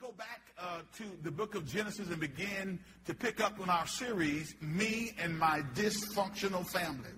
[0.00, 3.86] go back uh, to the book of Genesis and begin to pick up on our
[3.86, 7.10] series, Me and My Dysfunctional Family.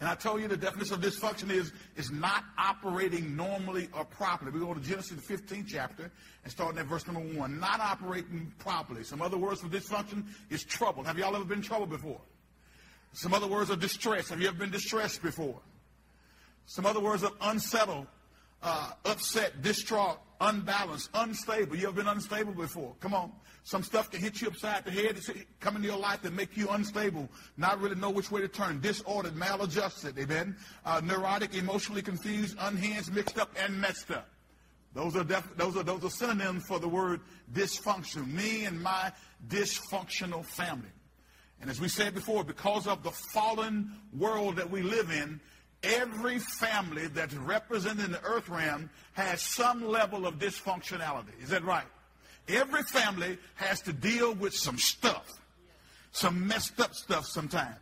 [0.00, 4.50] And I told you the definition of dysfunction is, is not operating normally or properly.
[4.50, 6.10] We go to Genesis the 15th chapter
[6.42, 7.60] and starting at verse number one.
[7.60, 9.04] Not operating properly.
[9.04, 11.04] Some other words for dysfunction is trouble.
[11.04, 12.20] Have y'all ever been in trouble before?
[13.12, 14.30] Some other words are distress.
[14.30, 15.60] Have you ever been distressed before?
[16.64, 18.06] Some other words are unsettled,
[18.64, 21.76] uh, upset, distraught, unbalanced, unstable.
[21.76, 22.96] You ever been unstable before?
[23.00, 23.30] Come on.
[23.62, 25.18] Some stuff can hit you upside the head,
[25.60, 28.80] come into your life and make you unstable, not really know which way to turn,
[28.80, 34.28] disordered, maladjusted, amen, uh, neurotic, emotionally confused, unhinged, mixed up, and messed up.
[34.92, 37.20] Those are, def- those are those are synonyms for the word
[37.52, 38.26] dysfunction.
[38.28, 39.12] Me and my
[39.48, 40.90] dysfunctional family.
[41.60, 45.40] And as we said before, because of the fallen world that we live in,
[45.84, 51.42] Every family that's represented in the earth realm has some level of dysfunctionality.
[51.42, 51.84] Is that right?
[52.48, 55.30] Every family has to deal with some stuff,
[56.12, 57.76] some messed up stuff sometimes.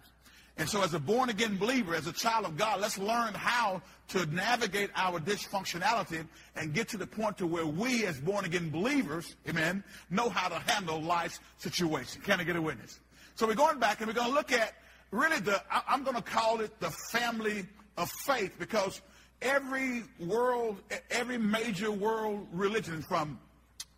[0.58, 3.80] And so, as a born again believer, as a child of God, let's learn how
[4.08, 8.68] to navigate our dysfunctionality and get to the point to where we, as born again
[8.68, 12.20] believers, amen, know how to handle life's situation.
[12.20, 13.00] Can I get a witness?
[13.34, 14.74] So, we're going back and we're going to look at
[15.10, 17.64] really the, I'm going to call it the family
[17.96, 19.00] of faith because
[19.40, 23.38] every world, every major world religion from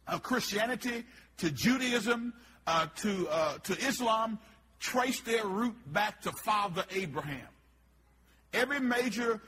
[0.08, 1.04] uh, Christianity
[1.38, 2.32] to Judaism
[2.66, 4.38] uh, to, uh, to Islam
[4.80, 7.46] trace their root back to Father Abraham.
[8.52, 9.40] Every major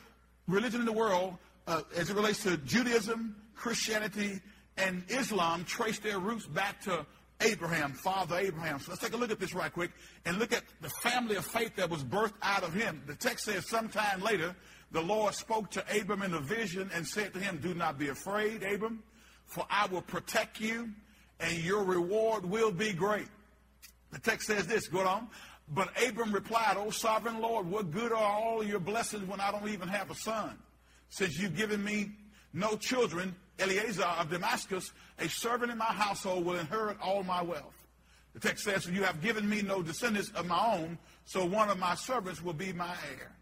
[0.48, 1.36] religion in the world,
[1.66, 4.40] uh, as it relates to Judaism, Christianity,
[4.76, 7.06] and Islam, trace their roots back to
[7.40, 8.78] Abraham, Father Abraham.
[8.80, 9.90] So let's take a look at this right quick
[10.24, 13.02] and look at the family of faith that was birthed out of him.
[13.06, 14.54] The text says sometime later,
[14.92, 18.08] the Lord spoke to Abram in a vision and said to him, Do not be
[18.08, 19.02] afraid, Abram,
[19.44, 20.90] for I will protect you
[21.40, 23.28] and your reward will be great.
[24.12, 25.28] The text says this, go on.
[25.68, 29.68] But Abram replied, O sovereign Lord, what good are all your blessings when I don't
[29.68, 30.56] even have a son?
[31.08, 32.12] Since you've given me
[32.52, 37.74] no children, Eliezer of Damascus, a servant in my household will inherit all my wealth.
[38.34, 41.78] The text says, You have given me no descendants of my own, so one of
[41.78, 43.32] my servants will be my heir.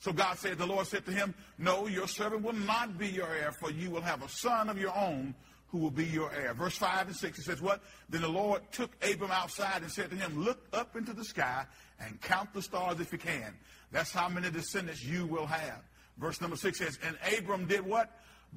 [0.00, 3.28] So God said, The Lord said to him, No, your servant will not be your
[3.28, 5.34] heir, for you will have a son of your own
[5.68, 6.54] who will be your heir.
[6.54, 7.80] Verse 5 and 6, he says, What?
[8.10, 11.64] Then the Lord took Abram outside and said to him, Look up into the sky
[12.00, 13.54] and count the stars if you can.
[13.92, 15.82] That's how many descendants you will have.
[16.18, 18.10] Verse number 6 says, And Abram did what?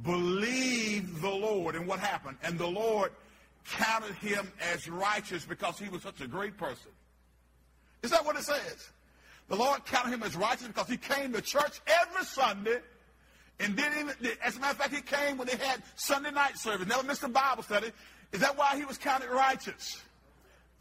[0.03, 1.75] Believed the Lord.
[1.75, 2.37] And what happened?
[2.43, 3.11] And the Lord
[3.65, 6.91] counted him as righteous because he was such a great person.
[8.03, 8.89] Is that what it says?
[9.47, 12.79] The Lord counted him as righteous because he came to church every Sunday
[13.59, 16.57] and didn't even, as a matter of fact, he came when they had Sunday night
[16.57, 17.91] service, never missed a Bible study.
[18.31, 20.01] Is that why he was counted righteous?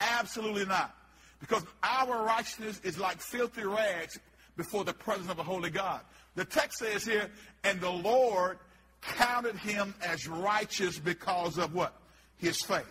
[0.00, 0.94] Absolutely not.
[1.40, 4.18] Because our righteousness is like filthy rags
[4.56, 6.00] before the presence of a holy God.
[6.34, 7.30] The text says here,
[7.62, 8.58] and the Lord
[9.04, 11.94] counted him as righteous because of what?
[12.38, 12.84] His faith.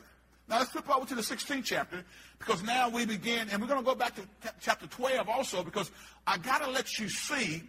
[0.47, 2.03] Now let's flip over to the 16th chapter
[2.40, 4.22] because now we begin, and we're going to go back to
[4.62, 5.90] chapter 12 also because
[6.28, 7.63] I got to let you see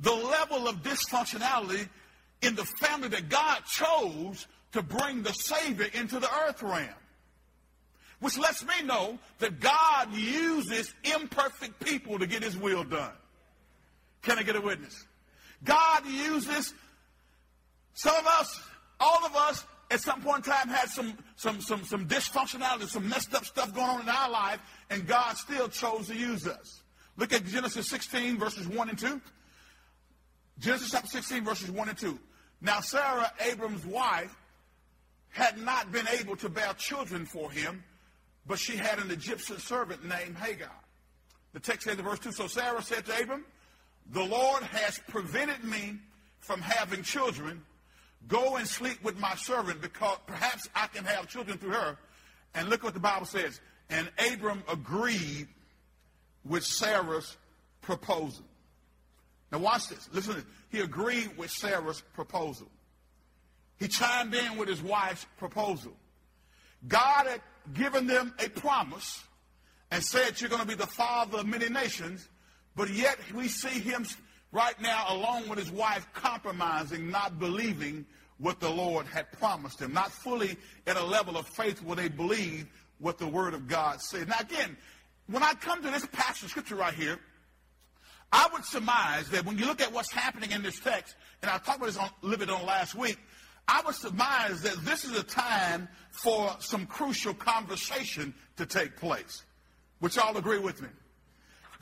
[0.00, 1.88] the level of dysfunctionality
[2.42, 6.88] in the family that God chose to bring the Savior into the earth realm.
[8.20, 13.12] Which lets me know that God uses imperfect people to get his will done.
[14.22, 15.06] Can I get a witness?
[15.62, 16.74] God uses
[17.94, 18.60] some of us,
[19.00, 23.08] all of us, at some point in time had some, some, some, some dysfunctionality, some
[23.08, 24.60] messed up stuff going on in our life,
[24.90, 26.82] and God still chose to use us.
[27.16, 29.20] Look at Genesis 16, verses 1 and 2.
[30.58, 32.18] Genesis chapter 16, verses 1 and 2.
[32.60, 34.34] Now, Sarah, Abram's wife,
[35.28, 37.82] had not been able to bear children for him,
[38.46, 40.70] but she had an Egyptian servant named Hagar.
[41.52, 43.44] The text says in verse 2 So Sarah said to Abram,
[44.10, 45.98] The Lord has prevented me
[46.40, 47.62] from having children
[48.28, 51.98] Go and sleep with my servant because perhaps I can have children through her.
[52.54, 53.60] And look what the Bible says.
[53.90, 55.48] And Abram agreed
[56.44, 57.36] with Sarah's
[57.82, 58.44] proposal.
[59.52, 60.08] Now watch this.
[60.12, 60.44] Listen this.
[60.70, 62.66] He agreed with Sarah's proposal.
[63.78, 65.92] He chimed in with his wife's proposal.
[66.86, 67.40] God had
[67.72, 69.22] given them a promise
[69.90, 72.28] and said, You're going to be the father of many nations,
[72.76, 74.06] but yet we see him
[74.54, 78.06] right now, along with his wife, compromising, not believing
[78.38, 80.56] what the Lord had promised him, not fully
[80.86, 82.66] at a level of faith where they believe
[82.98, 84.28] what the Word of God said.
[84.28, 84.76] Now, again,
[85.26, 87.18] when I come to this passage of Scripture right here,
[88.32, 91.58] I would surmise that when you look at what's happening in this text, and I
[91.58, 93.18] talked about this on, a little bit on last week,
[93.66, 99.42] I would surmise that this is a time for some crucial conversation to take place.
[100.00, 100.88] Which all agree with me?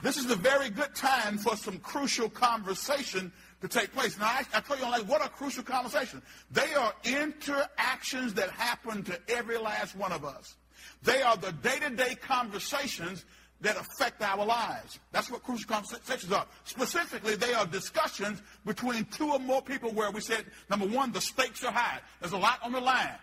[0.02, 4.19] This is a very good time for some crucial conversation to take place.
[4.19, 6.22] Now, I, I tell you, like, what are crucial conversations?
[6.50, 10.56] They are interactions that happen to every last one of us.
[11.04, 13.25] They are the day-to-day conversations
[13.60, 14.99] that affect our lives.
[15.12, 16.46] That's what crucial conversations are.
[16.64, 21.20] Specifically, they are discussions between two or more people where we said, number one, the
[21.20, 22.00] stakes are high.
[22.20, 23.14] There's a lot on the line.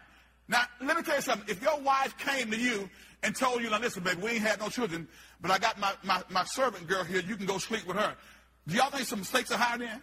[0.48, 1.50] Now, let me tell you something.
[1.50, 2.90] If your wife came to you
[3.24, 5.08] and told you, now listen, baby, we ain't had no children,
[5.42, 8.16] but I got my, my, my servant girl here, you can go sleep with her.
[8.68, 10.02] Do y'all think some stakes are high then?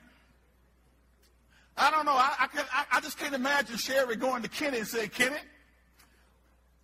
[1.76, 2.12] I don't know.
[2.12, 5.36] I, I, can, I, I just can't imagine Sherry going to Kenny and saying, Kenny?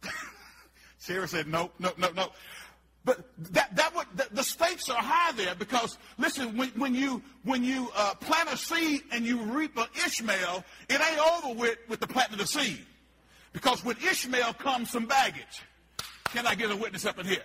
[1.00, 2.28] Sherry said, nope, nope, nope, no.
[3.04, 3.18] But
[3.52, 7.64] that, that would, the, the, stakes are high there because, listen, when, when you, when
[7.64, 11.98] you uh, plant a seed and you reap an Ishmael, it ain't over with, with
[11.98, 12.78] the planting of the seed.
[13.52, 15.62] Because with Ishmael comes some baggage.
[16.32, 17.42] Can I get a witness up in here?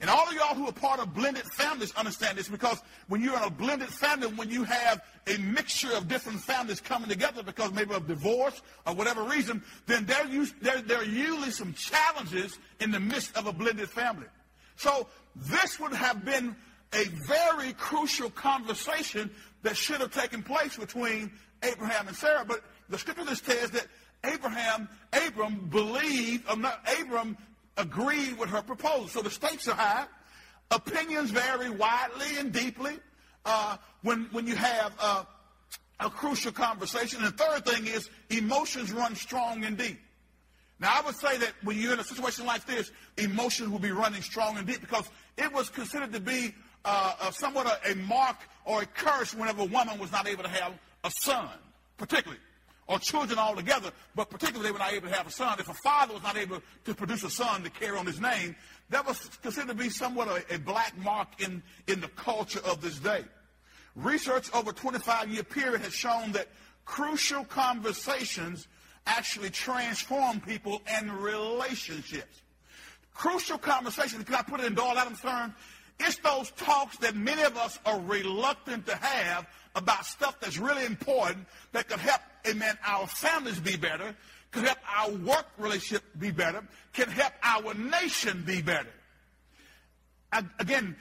[0.00, 3.36] And all of y'all who are part of blended families understand this because when you're
[3.36, 7.72] in a blended family, when you have a mixture of different families coming together because
[7.72, 10.26] maybe of divorce or whatever reason, then there,
[10.60, 14.26] there, there are usually some challenges in the midst of a blended family.
[14.74, 15.06] So
[15.36, 16.56] this would have been
[16.92, 19.30] a very crucial conversation
[19.62, 21.30] that should have taken place between
[21.62, 22.44] Abraham and Sarah.
[22.44, 23.86] But the scripture just says that
[24.24, 27.36] Abraham, Abram believed, um, not, Abram
[27.76, 29.08] agreed with her proposal.
[29.08, 30.06] So the stakes are high.
[30.70, 32.98] Opinions vary widely and deeply
[33.44, 35.24] uh, when, when you have uh,
[36.00, 37.22] a crucial conversation.
[37.22, 39.98] And the third thing is emotions run strong and deep.
[40.80, 43.92] Now, I would say that when you're in a situation like this, emotions will be
[43.92, 46.54] running strong and deep because it was considered to be
[46.84, 50.42] uh, a, somewhat a, a mark or a curse whenever a woman was not able
[50.42, 50.72] to have
[51.04, 51.48] a son,
[51.98, 52.40] particularly
[52.92, 55.58] or children altogether, but particularly they were not able to have a son.
[55.58, 58.54] If a father was not able to produce a son to carry on his name,
[58.90, 62.82] that was considered to be somewhat a, a black mark in, in the culture of
[62.82, 63.24] this day.
[63.96, 66.48] Research over a 25-year period has shown that
[66.84, 68.68] crucial conversations
[69.06, 72.42] actually transform people and relationships.
[73.14, 75.54] Crucial conversations, can I put it in Doyle Adams' terms?
[75.98, 80.84] It's those talks that many of us are reluctant to have about stuff that's really
[80.84, 84.14] important that could help, amen, our families be better,
[84.50, 86.62] could help our work relationship be better,
[86.92, 88.90] can help our nation be better.
[90.58, 90.96] again,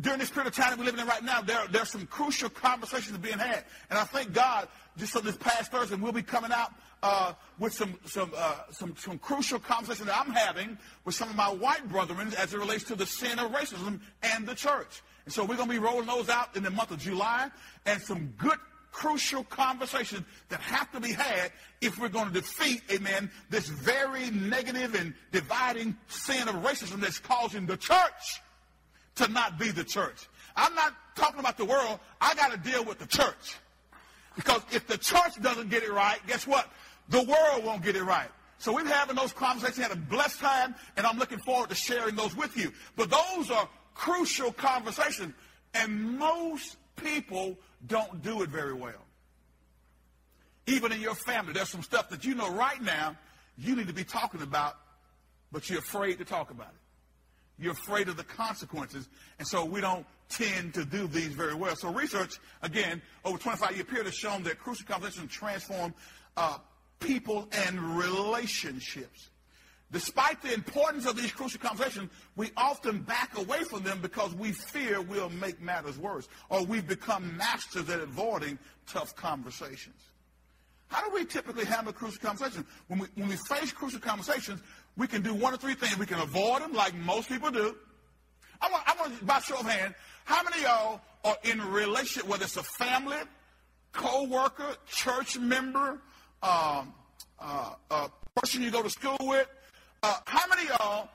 [0.00, 2.06] during this period of time that we're living in right now, there, there are some
[2.06, 3.64] crucial conversations being had.
[3.88, 6.72] And I thank God, just on this past Thursday, we'll be coming out
[7.02, 11.36] uh, with some, some, uh, some, some crucial conversations that I'm having with some of
[11.36, 15.02] my white brethren as it relates to the sin of racism and the church.
[15.24, 17.50] And so we're going to be rolling those out in the month of July
[17.84, 18.58] and some good
[18.92, 24.30] crucial conversations that have to be had if we're going to defeat, amen, this very
[24.30, 28.40] negative and dividing sin of racism that's causing the church
[29.16, 30.28] to not be the church.
[30.56, 32.00] I'm not talking about the world.
[32.20, 33.56] I got to deal with the church.
[34.34, 36.70] Because if the church doesn't get it right, guess what?
[37.08, 38.28] The world won't get it right.
[38.58, 42.14] So we're having those conversations, had a blessed time, and I'm looking forward to sharing
[42.16, 42.72] those with you.
[42.96, 45.34] But those are crucial conversations,
[45.74, 49.04] and most people don't do it very well.
[50.66, 53.16] Even in your family, there's some stuff that you know right now
[53.56, 54.76] you need to be talking about,
[55.52, 57.62] but you're afraid to talk about it.
[57.62, 61.74] You're afraid of the consequences, and so we don't tend to do these very well.
[61.76, 65.94] So research, again, over 25 year period has shown that crucial conversations transform
[66.36, 66.58] uh,
[67.00, 69.30] people and relationships.
[69.92, 74.50] Despite the importance of these crucial conversations, we often back away from them because we
[74.50, 80.02] fear we'll make matters worse, or we've become masters at avoiding tough conversations.
[80.88, 82.64] How do we typically handle crucial conversations?
[82.88, 84.60] When we, when we face crucial conversations,
[84.96, 85.96] we can do one of three things.
[85.98, 87.76] We can avoid them like most people do.
[88.60, 91.66] I want, I want by show of hands, how many of y'all are in a
[91.66, 93.18] relationship, whether it's a family,
[93.92, 96.00] co-worker, church member,
[96.42, 96.94] um,
[97.38, 99.46] uh, uh, person you go to school with.
[100.06, 101.08] Uh, how many of y'all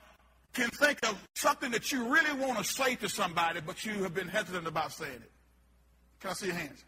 [0.52, 4.12] can think of something that you really want to say to somebody, but you have
[4.12, 5.30] been hesitant about saying it?
[6.20, 6.84] Can I see your hands?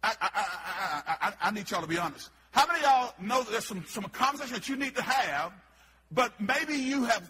[0.00, 2.30] I, I, I, I, need y'all to be honest.
[2.52, 5.52] How many of y'all know that there's some, some conversation that you need to have,
[6.12, 7.28] but maybe you have,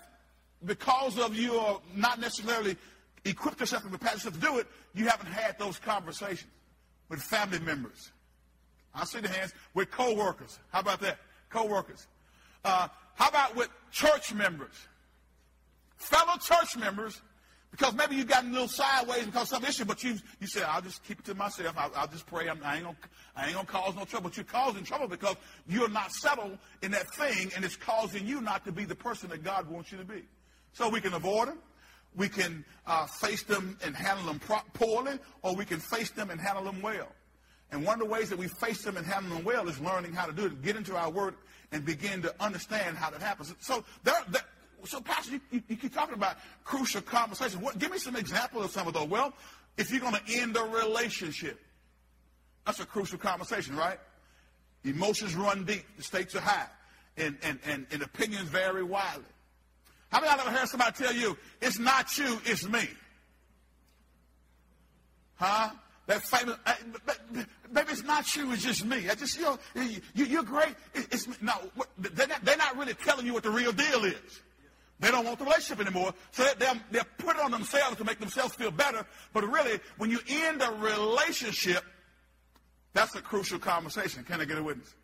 [0.66, 2.76] because of you are not necessarily
[3.25, 6.52] equipped yourself and prepared yourself to do it, you haven't had those conversations
[7.08, 8.12] with family members,
[8.94, 10.58] I see the hands with co-workers.
[10.70, 11.16] How about that?
[11.49, 12.06] Co-workers.
[12.65, 14.75] Uh, how about with church members?
[15.97, 17.21] Fellow church members,
[17.71, 20.62] Because maybe you've gotten a little sideways because of some issue, but you you say,
[20.62, 21.75] I'll just keep it to myself.
[21.77, 22.49] I'll, I'll just pray.
[22.49, 22.97] I'm, I ain't gonna
[23.37, 24.31] I ain't gonna cause no trouble.
[24.31, 25.37] But you're causing trouble because
[25.69, 29.29] you're not settled in that thing, and it's causing you not to be the person
[29.31, 30.23] that God wants you to be.
[30.73, 31.59] So we can avoid them,
[32.17, 36.31] we can uh, face them and handle them pro- poorly, or we can face them
[36.31, 37.09] and handle them well.
[37.71, 40.15] And one of the ways that we face them and handle them well is learning
[40.15, 41.35] how to do it, get into our word,
[41.73, 43.55] and begin to understand how that happens.
[43.61, 44.43] So there, there
[44.85, 47.61] so, Pastor, you, you, you, keep talking about crucial conversations.
[47.63, 49.09] What, give me some examples of some of those.
[49.09, 49.33] Well,
[49.77, 51.59] if you're going to end a relationship,
[52.65, 53.99] that's a crucial conversation, right?
[54.85, 56.67] Emotions run deep, the stakes are high,
[57.17, 59.25] and, and, and, and opinions vary widely.
[60.11, 62.89] How many of y'all ever heard somebody tell you, it's not you, it's me?
[65.35, 65.71] Huh?
[66.09, 66.73] That famous, uh,
[67.71, 69.11] maybe it's not you, it's just me.
[69.11, 69.59] I just, you know,
[70.15, 70.75] you, are great.
[70.95, 71.53] It's, no,
[71.99, 74.41] they're not, they're not really telling you what the real deal is.
[75.00, 76.15] They don't want the relationship anymore.
[76.31, 79.05] So they're, they're put it on themselves to make themselves feel better.
[79.35, 81.85] But really, when you end a relationship,
[82.95, 84.25] that's a crucial conversation.
[84.25, 84.95] Can I get a witness?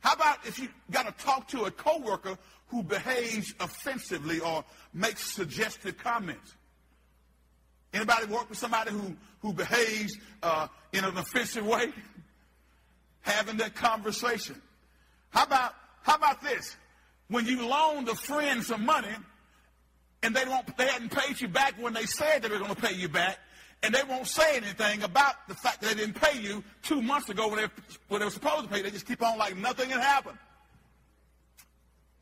[0.00, 5.22] How about if you got to talk to a coworker who behaves offensively or makes
[5.22, 6.54] suggestive comments?
[7.96, 11.92] Anybody work with somebody who, who behaves uh, in an offensive way?
[13.22, 14.60] Having that conversation.
[15.30, 15.72] How about,
[16.02, 16.76] how about this?
[17.28, 19.08] When you loaned a friend some money
[20.22, 22.80] and they won't they hadn't paid you back when they said they were going to
[22.80, 23.38] pay you back,
[23.82, 27.30] and they won't say anything about the fact that they didn't pay you two months
[27.30, 27.68] ago when they,
[28.08, 28.82] when they were supposed to pay.
[28.82, 30.38] They just keep on like nothing had happened.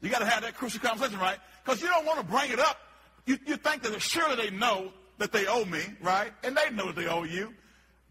[0.00, 1.38] You got to have that crucial conversation, right?
[1.64, 2.78] Because you don't want to bring it up.
[3.26, 6.32] You, you think that surely they know that they owe me, right?
[6.42, 7.52] And they know that they owe you.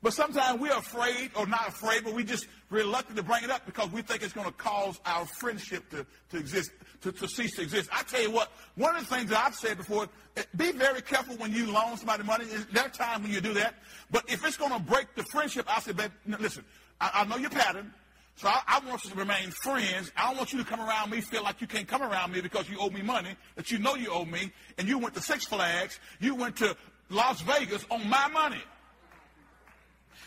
[0.01, 3.65] But sometimes we're afraid, or not afraid, but we just reluctant to bring it up
[3.65, 6.71] because we think it's going to cause our friendship to, to exist
[7.03, 7.89] to, to cease to exist.
[7.91, 10.07] I tell you what, one of the things that I've said before,
[10.37, 12.45] eh, be very careful when you loan somebody money.
[12.71, 13.75] There are times when you do that.
[14.09, 16.63] But if it's going to break the friendship, I say, babe, listen,
[16.99, 17.93] I, I know your pattern.
[18.35, 20.11] So I, I, want us to remain friends.
[20.17, 22.41] I don't want you to come around me, feel like you can't come around me
[22.41, 25.21] because you owe me money, that you know you owe me, and you went to
[25.21, 26.75] Six Flags, you went to
[27.13, 28.61] Las Vegas on my money.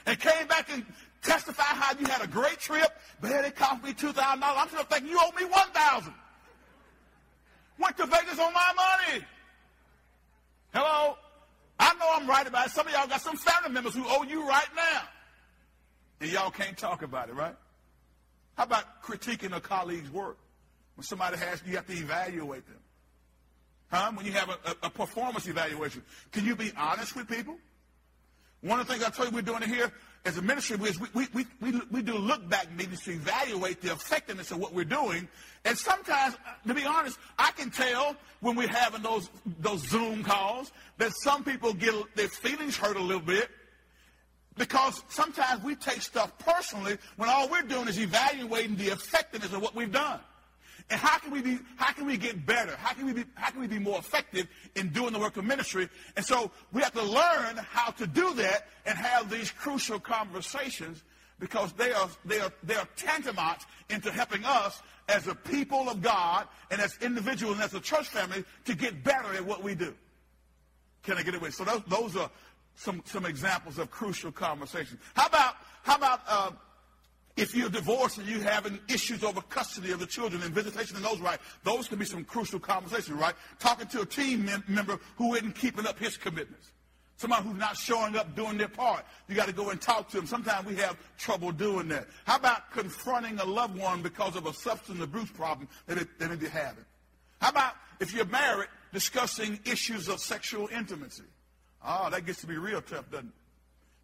[0.06, 0.86] And came back and
[1.22, 2.88] testified how you had a great trip,
[3.20, 4.14] but it cost me $2,000.
[4.42, 6.14] I'm still thinking you owe me 1000
[7.78, 9.24] Went to Vegas on my money.
[10.72, 11.16] Hello?
[11.78, 12.72] I know I'm right about it.
[12.72, 15.02] Some of y'all got some family members who owe you right now.
[16.20, 17.54] And y'all can't talk about it, right?
[18.56, 20.38] How about critiquing a colleague's work?
[20.94, 22.78] When somebody has, you have to evaluate them.
[23.90, 24.12] Huh?
[24.14, 26.02] When you have a, a, a performance evaluation.
[26.32, 27.56] Can you be honest with people?
[28.62, 29.92] One of the things I tell you we're doing here
[30.24, 33.80] as a ministry is we, we, we, we, we do look back meetings to evaluate
[33.80, 35.28] the effectiveness of what we're doing.
[35.64, 40.24] And sometimes, uh, to be honest, I can tell when we're having those, those Zoom
[40.24, 43.48] calls that some people get their feelings hurt a little bit
[44.56, 49.62] because sometimes we take stuff personally when all we're doing is evaluating the effectiveness of
[49.62, 50.18] what we've done.
[50.88, 52.76] And how can we be, how can we get better?
[52.76, 55.44] How can we be, how can we be more effective in doing the work of
[55.44, 55.88] ministry?
[56.16, 61.02] And so we have to learn how to do that and have these crucial conversations
[61.40, 63.58] because they are, they are, they are tantamount
[63.90, 68.08] into helping us as a people of God and as individuals and as a church
[68.08, 69.92] family to get better at what we do.
[71.02, 71.54] Can I get with?
[71.54, 72.30] So those, those are
[72.76, 75.00] some, some examples of crucial conversations.
[75.14, 76.50] How about, how about, uh,
[77.36, 81.04] if you're divorced and you're having issues over custody of the children and visitation and
[81.04, 83.34] those right, those can be some crucial conversations, right?
[83.58, 86.72] Talking to a team mem- member who isn't keeping up his commitments.
[87.18, 89.04] Somebody who's not showing up doing their part.
[89.28, 90.26] You got to go and talk to them.
[90.26, 92.06] Sometimes we have trouble doing that.
[92.24, 96.38] How about confronting a loved one because of a substance abuse problem that it, that
[96.38, 96.84] they're having?
[97.40, 101.24] How about if you're married, discussing issues of sexual intimacy?
[101.86, 103.34] Oh, that gets to be real tough, doesn't it?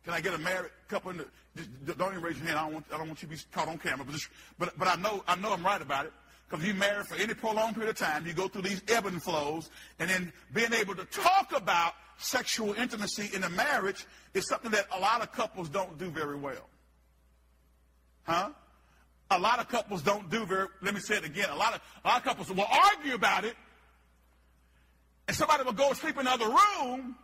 [0.05, 1.11] Can I get a married couple?
[1.13, 2.59] In the, just, don't even raise your hand.
[2.59, 4.05] I don't want, I don't want you to be caught on camera.
[4.05, 4.29] But, just,
[4.59, 6.13] but, but I know, I know I'm right about it.
[6.49, 9.23] Because you married for any prolonged period of time, you go through these ebb and
[9.23, 14.05] flows, and then being able to talk about sexual intimacy in a marriage
[14.35, 16.69] is something that a lot of couples don't do very well.
[18.25, 18.51] Huh?
[19.31, 20.69] A lot of couples don't do very.
[20.83, 21.49] Let me say it again.
[21.49, 23.57] A lot of a lot of couples will argue about it,
[25.27, 27.17] and somebody will go sleep in another room,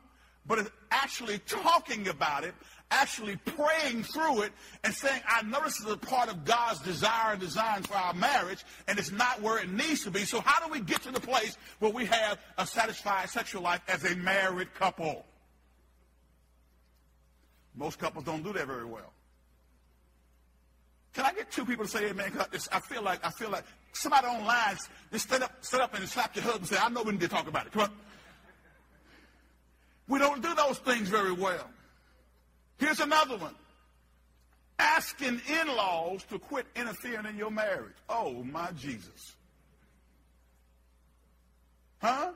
[0.48, 2.54] but actually talking about it,
[2.90, 4.52] actually praying through it,
[4.82, 8.14] and saying, I know this is a part of God's desire and design for our
[8.14, 10.24] marriage, and it's not where it needs to be.
[10.24, 13.82] So how do we get to the place where we have a satisfied sexual life
[13.86, 15.24] as a married couple?
[17.76, 19.12] Most couples don't do that very well.
[21.14, 22.30] Can I get two people to say amen?
[22.30, 24.76] Cause I feel like I feel like somebody online
[25.12, 27.20] just stand up, stand up and slap your husband and say, I know we need
[27.20, 27.72] to talk about it.
[27.72, 27.90] Come on.
[30.08, 31.68] We don't do those things very well.
[32.78, 33.54] Here's another one.
[34.78, 37.96] Asking in-laws to quit interfering in your marriage.
[38.08, 39.36] Oh, my Jesus.
[42.00, 42.30] Huh?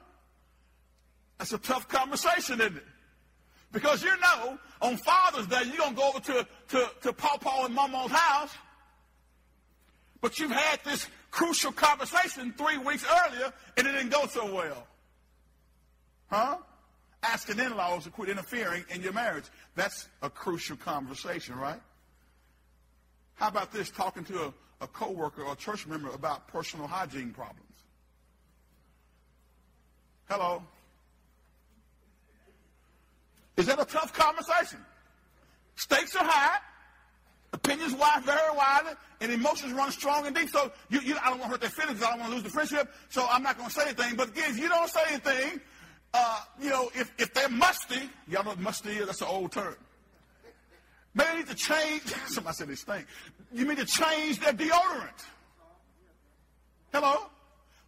[1.38, 2.84] That's a tough conversation, isn't it?
[3.72, 7.66] Because you know, on Father's Day, you're going to go over to, to, to Pawpaw
[7.66, 8.54] and Mama's house,
[10.20, 14.86] but you've had this crucial conversation three weeks earlier, and it didn't go so well.
[16.28, 16.58] Huh?
[17.22, 19.44] Asking in-laws to quit interfering in your marriage.
[19.76, 21.80] That's a crucial conversation, right?
[23.34, 27.30] How about this, talking to a, a coworker or a church member about personal hygiene
[27.32, 27.60] problems?
[30.28, 30.62] Hello?
[33.56, 34.78] Is that a tough conversation?
[35.76, 36.58] Stakes are high,
[37.52, 40.48] opinions wide, very wide, and emotions run strong and deep.
[40.48, 42.02] So you, you, I don't want to hurt their feelings.
[42.02, 42.90] I don't want to lose the friendship.
[43.08, 44.16] So I'm not going to say anything.
[44.16, 45.60] But again, if you don't say anything,
[46.14, 49.06] uh, you know, if, if they're musty, y'all know what musty is?
[49.06, 49.76] That's an old term.
[51.14, 52.02] Maybe they need to change.
[52.26, 53.04] Somebody said this thing.
[53.52, 55.26] You need to change their deodorant.
[56.92, 57.26] Hello?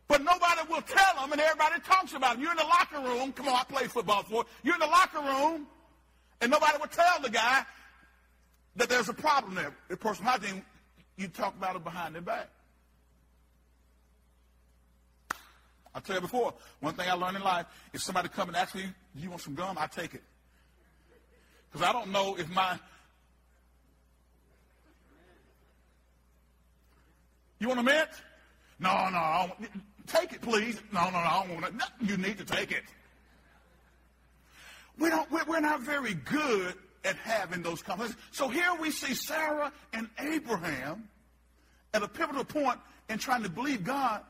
[0.06, 2.42] But nobody will tell them, and everybody talks about it.
[2.42, 3.32] You're in the locker room.
[3.32, 5.66] Come on, I play football for You're in the locker room,
[6.40, 7.64] and nobody will tell the guy
[8.76, 9.74] that there's a problem there.
[9.88, 10.62] The person hygiene,
[11.16, 12.48] you talk about it behind their back.
[15.94, 18.74] I tell you before, one thing I learned in life, if somebody come and ask
[18.74, 19.76] me, do you want some gum?
[19.78, 20.22] I take it.
[21.70, 22.78] Because I don't know if my
[27.64, 28.10] You want a mint?
[28.78, 29.70] No, no, I don't,
[30.06, 30.82] take it, please.
[30.92, 31.74] No, no, no, I don't want it.
[31.74, 32.82] No, you need to take it.
[34.98, 36.74] We don't, we're not very good
[37.06, 38.20] at having those conversations.
[38.32, 41.08] So here we see Sarah and Abraham
[41.94, 44.20] at a pivotal point in trying to believe God,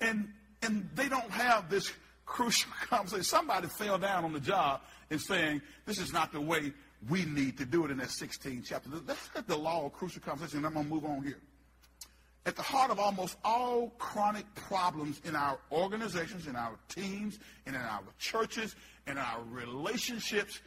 [0.00, 1.92] and, and they don't have this
[2.26, 3.24] crucial conversation.
[3.24, 6.72] Somebody fell down on the job and saying, this is not the way
[7.08, 8.90] we need to do it in that 16th chapter.
[9.06, 11.38] Let's get the law of crucial conversation, and I'm going to move on here.
[12.44, 17.76] At the heart of almost all chronic problems in our organizations, in our teams, and
[17.76, 18.74] in our churches,
[19.06, 20.60] and our relationships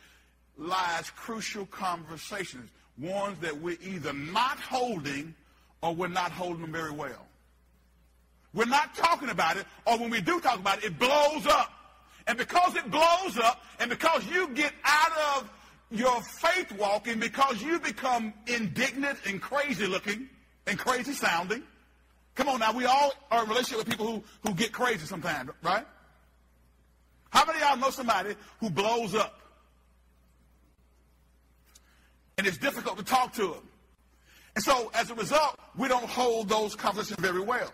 [0.58, 5.34] lies crucial conversations, ones that we're either not holding
[5.82, 7.26] or we're not holding them very well.
[8.54, 11.72] We're not talking about it, or when we do talk about it, it blows up.
[12.28, 15.50] And because it blows up, and because you get out of
[15.90, 20.30] your faith walking, because you become indignant and crazy looking
[20.68, 21.64] and crazy sounding,
[22.36, 25.52] Come on now, we all are in relationship with people who, who get crazy sometimes,
[25.64, 25.86] right?
[27.30, 29.40] How many of y'all know somebody who blows up?
[32.38, 33.68] And it's difficult to talk to them.
[34.56, 37.72] And so, as a result, we don't hold those conversations very well.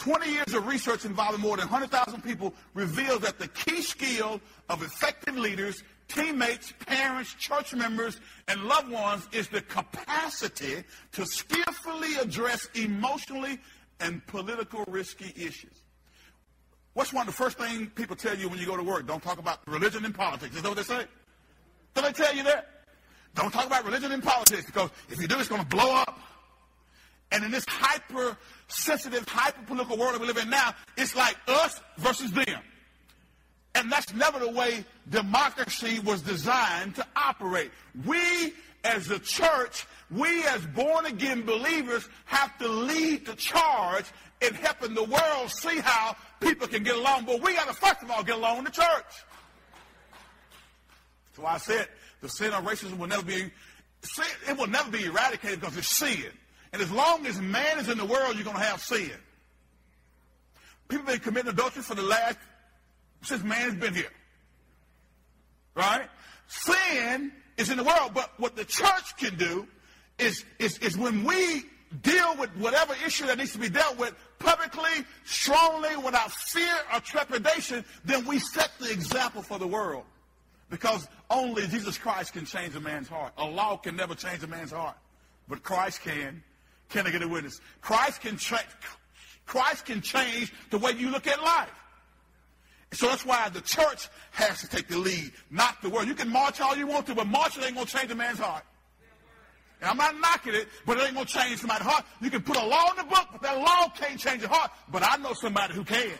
[0.00, 4.82] 20 years of research involving more than 100,000 people reveals that the key skill of
[4.82, 10.82] effective leaders, teammates, parents, church members, and loved ones is the capacity
[11.12, 13.58] to skillfully address emotionally
[14.00, 15.82] and political risky issues.
[16.94, 19.06] What's one of the first things people tell you when you go to work?
[19.06, 20.56] Don't talk about religion and politics.
[20.56, 21.04] Is that what they say?
[21.94, 22.68] Do they tell you that?
[23.34, 26.18] Don't talk about religion and politics because if you do, it's going to blow up.
[27.32, 28.36] And in this hyper
[28.68, 32.60] sensitive, hyper political world that we live in now, it's like us versus them.
[33.74, 37.70] And that's never the way democracy was designed to operate.
[38.04, 44.06] We as a church, we as born again believers have to lead the charge
[44.40, 47.26] in helping the world see how people can get along.
[47.26, 49.24] But we got to first of all get along in the church.
[51.36, 51.88] So I said
[52.20, 53.50] the sin of racism will never be
[54.48, 56.24] it will never be eradicated because it's sin.
[56.72, 59.10] And as long as man is in the world, you're going to have sin.
[60.88, 62.38] People have been committing adultery for the last
[63.22, 64.10] since man's been here.
[65.74, 66.08] Right?
[66.48, 68.12] Sin is in the world.
[68.14, 69.66] But what the church can do
[70.18, 71.64] is, is, is when we
[72.02, 77.00] deal with whatever issue that needs to be dealt with publicly, strongly, without fear or
[77.00, 80.04] trepidation, then we set the example for the world.
[80.70, 83.32] Because only Jesus Christ can change a man's heart.
[83.38, 84.96] A law can never change a man's heart.
[85.48, 86.42] But Christ can.
[86.90, 87.60] Can I get a witness?
[87.80, 88.60] Christ can, tra-
[89.46, 91.70] Christ can change the way you look at life.
[92.92, 96.08] So that's why the church has to take the lead, not the world.
[96.08, 98.40] You can march all you want to, but marching ain't going to change a man's
[98.40, 98.64] heart.
[99.80, 102.04] And I'm not knocking it, but it ain't going to change somebody's heart.
[102.20, 104.72] You can put a law in the book, but that law can't change your heart.
[104.90, 106.10] But I know somebody who can.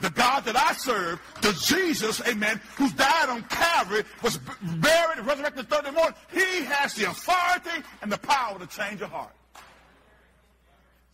[0.00, 5.26] The God that I serve, the Jesus, amen, who died on Calvary, was buried and
[5.26, 9.32] resurrected the third morning, he has the authority and the power to change your heart.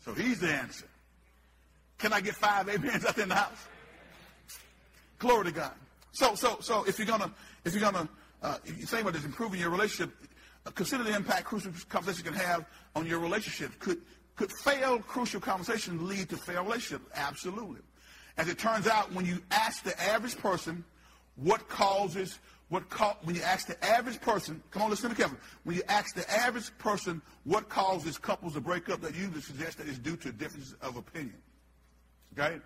[0.08, 0.86] So he's the answer.
[1.98, 3.66] Can I get five amens out there in the house?
[5.18, 5.72] Glory to God.
[6.12, 7.30] So, so, so if you're gonna,
[7.66, 8.08] if you're gonna,
[8.42, 10.16] uh, if you think about this, improving your relationship,
[10.64, 12.64] uh, consider the impact crucial conversation can have
[12.96, 13.78] on your relationship.
[13.80, 13.98] Could,
[14.34, 17.02] could failed crucial conversation lead to failed relationship?
[17.14, 17.80] Absolutely.
[18.38, 20.84] As it turns out, when you ask the average person
[21.36, 22.38] what causes,
[22.68, 25.40] what ca- when you ask the average person, come on, listen to me carefully.
[25.64, 29.76] When you ask the average person what causes couples to break up, that usually suggests
[29.76, 31.36] that it's due to differences of opinion.
[32.38, 32.58] Okay?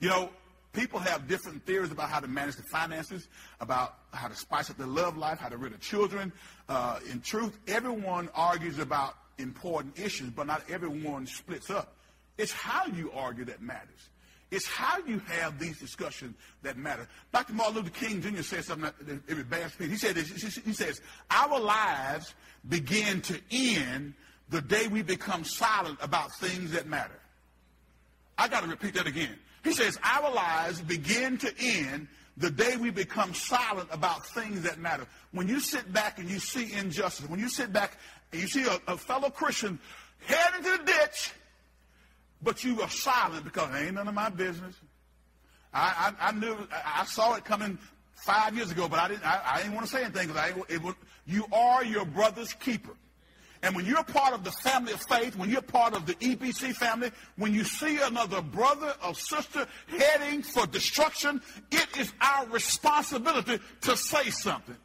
[0.00, 0.30] You know,
[0.72, 3.28] people have different theories about how to manage the finances,
[3.60, 6.32] about how to spice up their love life, how to rid of children.
[6.68, 11.94] Uh, in truth, everyone argues about important issues, but not everyone splits up.
[12.38, 14.10] It's how you argue that matters.
[14.50, 17.08] It's how you have these discussions that matter.
[17.32, 17.52] Dr.
[17.52, 18.42] Martin Luther King Jr.
[18.42, 19.90] said something that was bad speech.
[19.90, 22.34] He said this, he says, our lives
[22.68, 24.14] begin to end
[24.48, 27.18] the day we become silent about things that matter.
[28.38, 29.36] I got to repeat that again.
[29.64, 32.06] He says, our lives begin to end
[32.36, 35.06] the day we become silent about things that matter.
[35.32, 37.98] When you sit back and you see injustice, when you sit back
[38.30, 39.80] and you see a, a fellow Christian
[40.20, 41.32] head into the ditch,
[42.42, 44.74] but you were silent because it ain't none of my business.
[45.72, 47.78] I, I, I knew, I, saw it coming
[48.14, 50.72] five years ago, but I didn't, I, I didn't want to say anything because I,
[50.72, 50.94] it was,
[51.26, 52.92] you are your brother's keeper.
[53.62, 56.74] And when you're part of the family of faith, when you're part of the EPC
[56.74, 61.40] family, when you see another brother or sister heading for destruction,
[61.72, 64.76] it is our responsibility to say something.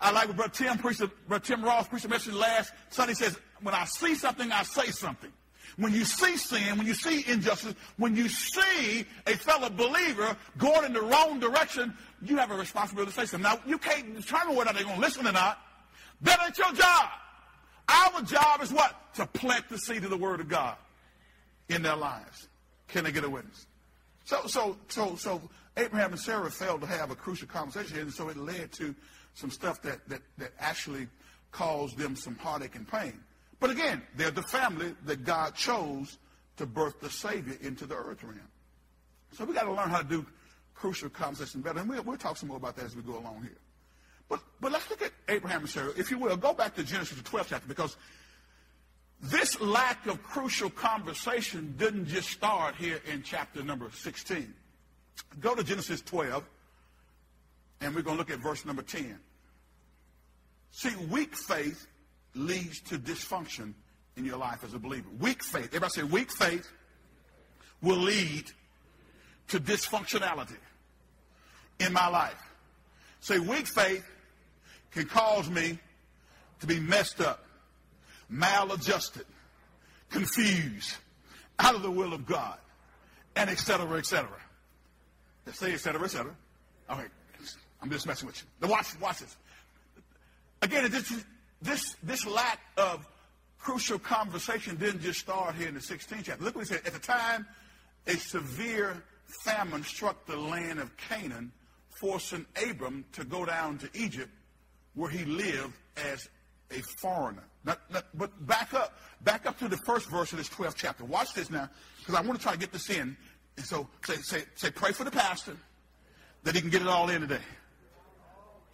[0.00, 3.14] I like what Brother Tim, preached, Brother Tim Ross preached a message last Sunday.
[3.14, 5.30] Says, when I see something, I say something.
[5.76, 10.84] When you see sin, when you see injustice, when you see a fellow believer going
[10.86, 13.50] in the wrong direction, you have a responsibility to say something.
[13.50, 15.58] Now, you can't determine whether they're going to listen or not.
[16.22, 17.08] That ain't your job.
[17.88, 19.14] Our job is what?
[19.14, 20.76] To plant the seed of the Word of God
[21.68, 22.48] in their lives.
[22.88, 23.66] Can they get a witness?
[24.24, 25.40] So, so, so, so
[25.76, 28.94] Abraham and Sarah failed to have a crucial conversation, and so it led to
[29.34, 31.08] some stuff that, that, that actually
[31.52, 33.18] caused them some heartache and pain.
[33.60, 36.18] But again, they're the family that God chose
[36.56, 38.40] to birth the Savior into the earth realm.
[39.32, 40.26] So we got to learn how to do
[40.74, 41.78] crucial conversation better.
[41.78, 43.58] And we'll, we'll talk some more about that as we go along here.
[44.28, 45.92] But, but let's look at Abraham and Sarah.
[45.96, 47.96] If you will, go back to Genesis, the 12th chapter, because
[49.22, 54.54] this lack of crucial conversation didn't just start here in chapter number 16.
[55.40, 56.42] Go to Genesis 12,
[57.82, 59.18] and we're going to look at verse number 10.
[60.70, 61.86] See, weak faith
[62.34, 63.74] leads to dysfunction
[64.16, 65.08] in your life as a believer.
[65.18, 66.70] Weak faith, everybody say weak faith
[67.82, 68.44] will lead
[69.48, 70.56] to dysfunctionality
[71.78, 72.40] in my life.
[73.20, 74.04] Say weak faith
[74.92, 75.78] can cause me
[76.60, 77.44] to be messed up,
[78.28, 79.26] maladjusted,
[80.10, 80.96] confused,
[81.58, 82.58] out of the will of God,
[83.36, 84.28] and et cetera, et cetera.
[85.46, 86.34] Let's say et cetera, et cetera.
[86.88, 87.10] All right,
[87.80, 88.48] I'm just messing with you.
[88.60, 89.36] Now watch, watch this.
[90.62, 91.12] Again, it just
[91.62, 93.06] this, this lack of
[93.58, 96.42] crucial conversation didn't just start here in the 16th chapter.
[96.42, 96.86] Look what he said.
[96.86, 97.46] At the time,
[98.06, 99.02] a severe
[99.44, 101.52] famine struck the land of Canaan,
[102.00, 104.30] forcing Abram to go down to Egypt,
[104.94, 106.28] where he lived as
[106.70, 107.44] a foreigner.
[107.64, 111.04] Now, now, but back up, back up to the first verse of this 12th chapter.
[111.04, 111.68] Watch this now,
[111.98, 113.16] because I want to try to get this in.
[113.56, 115.56] And so say, say, say, pray for the pastor
[116.44, 117.42] that he can get it all in today.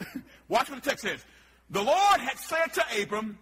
[0.49, 1.25] Watch what the text says.
[1.71, 3.39] The Lord had said to Abram,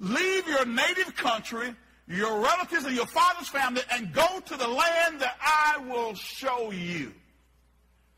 [0.00, 1.74] leave your native country,
[2.08, 6.70] your relatives and your father's family, and go to the land that I will show
[6.72, 7.12] you.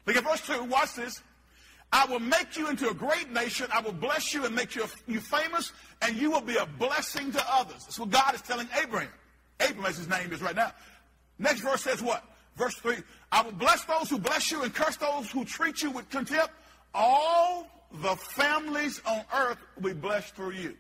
[0.07, 0.65] Look at verse 2.
[0.65, 1.23] Watch this.
[1.93, 3.67] I will make you into a great nation.
[3.73, 7.31] I will bless you and make you, you famous, and you will be a blessing
[7.33, 7.85] to others.
[7.85, 9.11] That's what God is telling Abraham.
[9.61, 10.73] Abraham, as his name is right now.
[11.39, 12.25] Next verse says what?
[12.57, 12.97] Verse 3
[13.31, 16.53] I will bless those who bless you and curse those who treat you with contempt.
[16.95, 17.69] All
[18.03, 20.77] the families on earth will be blessed through you.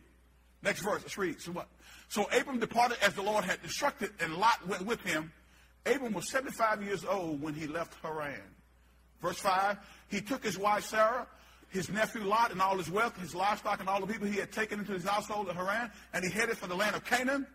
[0.62, 1.40] Next verse, let's read.
[1.40, 1.68] So what?
[2.08, 5.32] So Abram departed as the Lord had instructed, and Lot went with him.
[5.86, 8.40] Abram was 75 years old when he left Haran.
[9.20, 11.26] Verse 5, he took his wife Sarah,
[11.68, 14.52] his nephew Lot, and all his wealth, his livestock, and all the people he had
[14.52, 17.46] taken into his household at Haran, and he headed for the land of Canaan.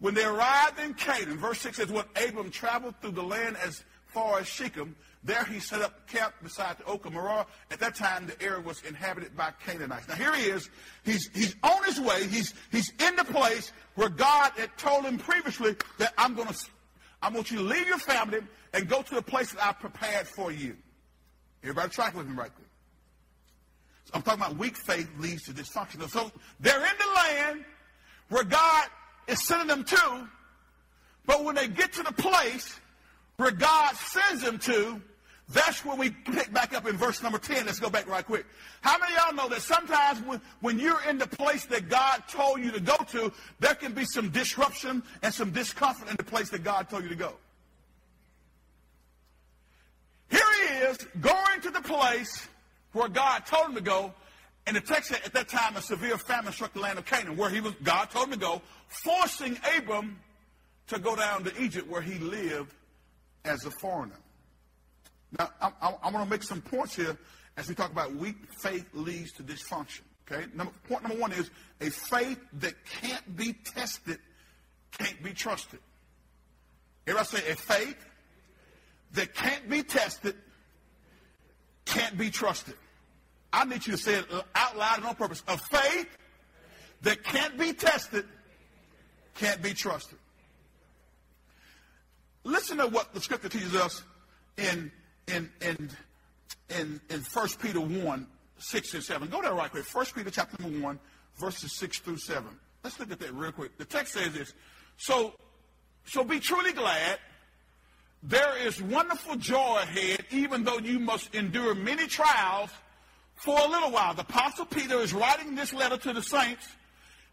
[0.00, 3.84] When they arrived in Canaan, verse 6 says, When Abram traveled through the land as
[4.06, 7.46] far as Shechem, there he set up camp beside the oak of Moreh.
[7.70, 10.08] At that time, the area was inhabited by Canaanites.
[10.08, 10.68] Now here he is.
[11.04, 12.26] He's, he's on his way.
[12.26, 16.56] He's, he's in the place where God had told him previously that I'm going to,
[17.22, 18.40] I want you to leave your family
[18.74, 20.76] and go to the place that I prepared for you.
[21.62, 22.66] Everybody track with me right there.
[24.06, 26.08] So I'm talking about weak faith leads to dysfunction.
[26.08, 27.64] So they're in the land
[28.28, 28.88] where God
[29.28, 30.28] is sending them to,
[31.26, 32.80] but when they get to the place
[33.36, 35.00] where God sends them to,
[35.48, 37.66] That's when we pick back up in verse number 10.
[37.66, 38.46] Let's go back right quick.
[38.80, 42.60] How many y'all know that sometimes when, when you're in the place that God told
[42.60, 46.50] you to go to, there can be some disruption and some discomfort in the place
[46.50, 47.34] that God told you to go?
[50.30, 52.48] Here he is going to the place
[52.92, 54.14] where God told him to go,
[54.66, 57.36] and the text said at that time a severe famine struck the land of Canaan,
[57.36, 60.18] where he was God told him to go, forcing Abram
[60.86, 62.72] to go down to Egypt where he lived
[63.44, 64.16] as a foreigner.
[65.38, 67.16] Now, I, I, I want to make some points here
[67.56, 70.02] as we talk about weak faith leads to dysfunction.
[70.30, 70.46] Okay?
[70.54, 74.18] Number, point number one is a faith that can't be tested
[74.98, 75.80] can't be trusted.
[77.06, 77.96] Everybody say a faith
[79.14, 80.34] that can't be tested
[81.84, 82.74] can't be trusted.
[83.52, 85.42] I need you to say it uh, out loud and on purpose.
[85.48, 86.08] A faith
[87.02, 88.24] that can't be tested
[89.34, 90.18] can't be trusted.
[92.44, 94.02] Listen to what the scripture teaches us
[94.56, 94.90] in
[95.28, 95.90] in in
[96.70, 98.26] in in 1 Peter 1,
[98.58, 99.28] 6 and 7.
[99.28, 99.84] Go there right quick.
[99.84, 100.98] 1 Peter chapter number 1,
[101.38, 102.44] verses 6 through 7.
[102.82, 103.78] Let's look at that real quick.
[103.78, 104.52] The text says this.
[104.96, 105.34] So
[106.04, 107.18] so be truly glad.
[108.22, 112.70] There is wonderful joy ahead, even though you must endure many trials
[113.34, 114.14] for a little while.
[114.14, 116.68] The Apostle Peter is writing this letter to the saints.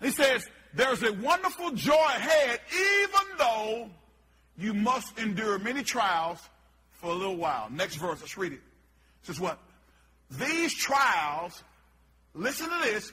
[0.02, 3.90] He says, There's a wonderful joy ahead, even though
[4.58, 6.40] you must endure many trials
[7.00, 7.70] for a little while.
[7.70, 8.60] Next verse, let's read it.
[9.22, 9.58] It says what?
[10.32, 11.64] These trials,
[12.34, 13.12] listen to this,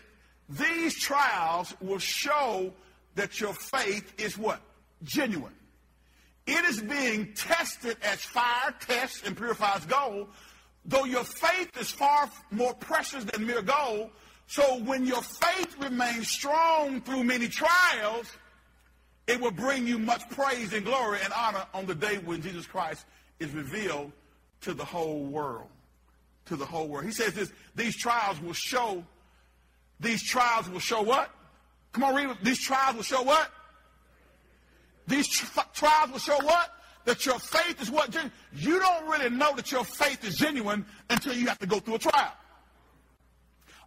[0.49, 2.72] these trials will show
[3.14, 4.61] that your faith is what?
[5.03, 5.55] Genuine.
[6.46, 10.29] It is being tested as fire tests and purifies gold,
[10.85, 14.11] though your faith is far more precious than mere gold.
[14.46, 18.31] So when your faith remains strong through many trials,
[19.27, 22.66] it will bring you much praise and glory and honor on the day when Jesus
[22.66, 23.05] Christ
[23.38, 24.12] is revealed
[24.62, 25.68] to the whole world.
[26.46, 27.05] To the whole world.
[27.05, 29.05] He says this, these trials will show,
[30.01, 31.31] these trials will show what?
[31.92, 32.37] Come on, read.
[32.42, 33.51] These trials will show what?
[35.07, 35.29] These
[35.72, 36.72] trials will show what?
[37.05, 38.14] That your faith is what?
[38.53, 41.94] You don't really know that your faith is genuine until you have to go through
[41.94, 42.33] a trial.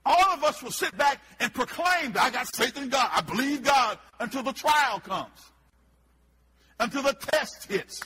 [0.05, 3.09] All of us will sit back and proclaim that I got faith in God.
[3.12, 5.51] I believe God until the trial comes.
[6.79, 8.01] Until the test hits.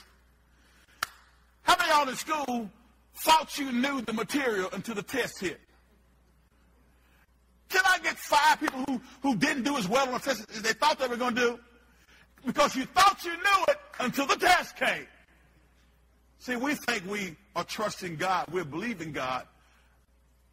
[1.64, 2.70] How many of y'all in school
[3.16, 5.60] thought you knew the material until the test hit?
[7.68, 10.62] Can I get five people who, who didn't do as well on the test as
[10.62, 11.58] they thought they were going to do?
[12.44, 15.06] because you thought you knew it until the test came.
[16.38, 19.46] See, we think we are trusting God, we're believing God,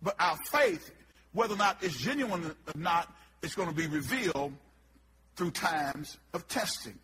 [0.02, 0.92] but our faith,
[1.34, 4.54] whether or not it's genuine or not, is going to be revealed
[5.36, 6.98] through times of testing.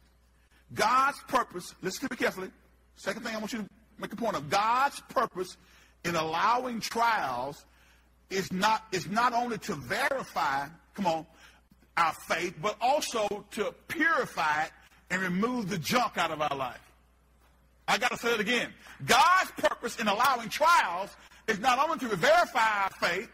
[0.74, 2.50] God's purpose, listen to me carefully.
[2.96, 3.66] Second thing I want you to
[4.00, 5.58] make a point of God's purpose
[6.04, 7.66] in allowing trials
[8.30, 11.26] is not is not only to verify, come on,
[11.96, 14.72] our faith, but also to purify it
[15.10, 16.82] and remove the junk out of our life.
[17.88, 18.70] I got to say it again.
[19.06, 21.16] God's purpose in allowing trials
[21.48, 23.30] is not only to verify our faith,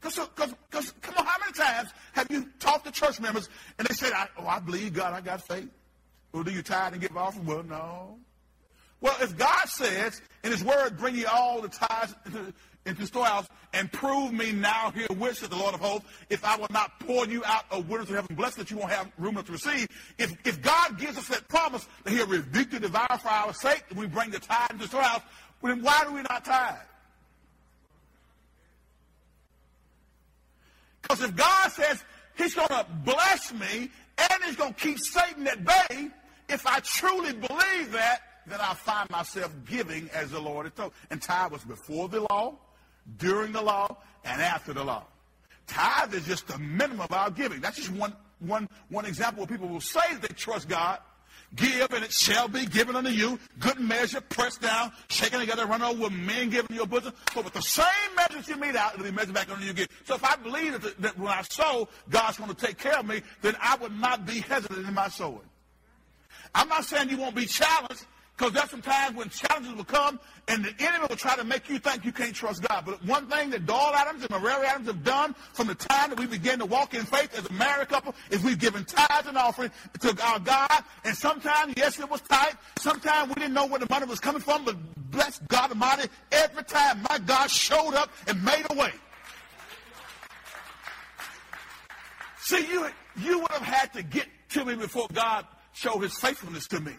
[0.00, 3.48] because, come on, how many times have you talked to church members
[3.78, 5.68] and they said, I, oh, I believe God, I got faith.
[6.32, 7.46] Well, do you tithe and give offering?
[7.46, 8.18] Well, no.
[9.00, 12.14] Well, if God says in his word, bring ye all the tithes
[12.86, 16.44] into the storehouse and prove me now here which said the Lord of hosts, if
[16.44, 19.10] I will not pour you out a windows of heaven, blessed that you won't have
[19.18, 19.88] room enough to receive.
[20.18, 23.84] If, if God gives us that promise that he'll rebuke the devourer for our sake,
[23.90, 25.22] and we bring the tithe into the storehouse,
[25.62, 26.76] then why do we not tithe?
[31.02, 32.02] Because if God says
[32.36, 36.08] he's going to bless me and he's going to keep Satan at bay,
[36.48, 40.92] if I truly believe that, then I find myself giving as the Lord had told.
[41.10, 42.54] And tithe was before the law,
[43.18, 45.04] during the law, and after the law.
[45.66, 47.60] Tithe is just the minimum of our giving.
[47.60, 51.00] That's just one, one, one example where people will say they trust God.
[51.54, 53.38] Give and it shall be given unto you.
[53.60, 57.12] Good measure, pressed down, shaken together, run over with men giving you a bosom.
[57.34, 59.86] But with the same measure you mete out, it'll be measured back unto you again.
[60.04, 63.06] So if I believe that, that when I sow, God's going to take care of
[63.06, 65.40] me, then I would not be hesitant in my sowing.
[66.54, 68.04] I'm not saying you won't be challenged.
[68.36, 71.70] Because there's some times when challenges will come and the enemy will try to make
[71.70, 72.84] you think you can't trust God.
[72.84, 76.18] But one thing that Doyle Adams and Mary Adams have done from the time that
[76.18, 79.38] we began to walk in faith as a married couple is we've given tithes and
[79.38, 79.70] offering
[80.00, 80.84] to our God.
[81.04, 82.54] And sometimes, yes, it was tight.
[82.78, 84.66] Sometimes we didn't know where the money was coming from.
[84.66, 84.76] But
[85.10, 88.92] bless God Almighty, every time my God showed up and made a way.
[92.40, 96.68] See, you, you would have had to get to me before God showed his faithfulness
[96.68, 96.92] to me.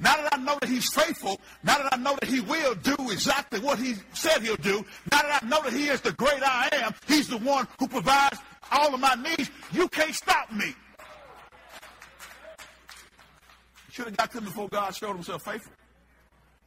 [0.00, 2.96] Now that I know that he's faithful, now that I know that he will do
[3.10, 6.42] exactly what he said he'll do, now that I know that he is the great
[6.42, 8.38] I am, he's the one who provides
[8.70, 10.74] all of my needs, you can't stop me.
[13.90, 15.72] Should have got to him before God showed himself faithful.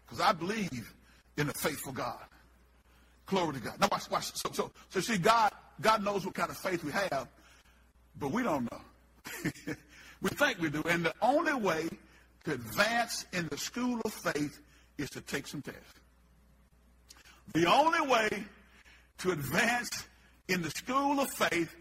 [0.05, 0.93] Because I believe
[1.37, 2.19] in a faithful God.
[3.27, 3.79] Glory to God.
[3.79, 4.35] Now watch, watch.
[4.35, 7.29] So, so, so see, God, God knows what kind of faith we have,
[8.19, 8.81] but we don't know.
[10.21, 10.83] we think we do.
[10.89, 11.87] And the only way
[12.45, 14.59] to advance in the school of faith
[14.97, 15.79] is to take some tests.
[17.53, 18.45] The only way
[19.19, 20.05] to advance
[20.47, 21.75] in the school of faith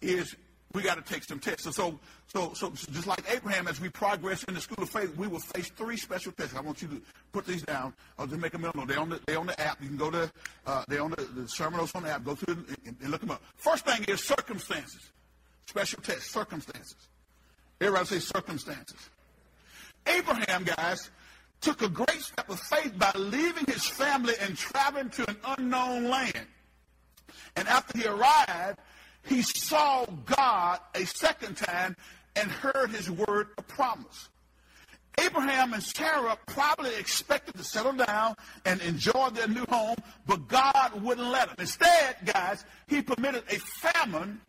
[0.00, 0.34] is
[0.74, 1.62] we got to take some tests.
[1.76, 5.28] So, so, so, just like Abraham, as we progress in the school of faith, we
[5.28, 6.56] will face three special tests.
[6.56, 7.00] I want you to
[7.32, 7.94] put these down.
[8.18, 8.86] I'll just make them known.
[8.86, 9.80] They're on the, they're on the app.
[9.80, 10.30] You can go to,
[10.66, 12.24] uh, they're on the, the sermon notes on the app.
[12.24, 13.42] Go through and, and look them up.
[13.54, 15.10] First thing is circumstances.
[15.66, 16.96] Special test, circumstances.
[17.80, 19.10] Everybody say circumstances.
[20.06, 21.10] Abraham, guys,
[21.60, 26.10] took a great step of faith by leaving his family and traveling to an unknown
[26.10, 26.46] land.
[27.56, 28.78] And after he arrived,
[29.22, 31.96] he saw God a second time
[32.36, 34.28] and heard his word of promise.
[35.20, 41.00] Abraham and Sarah probably expected to settle down and enjoy their new home, but God
[41.02, 41.56] wouldn't let them.
[41.60, 44.40] Instead, guys, he permitted a famine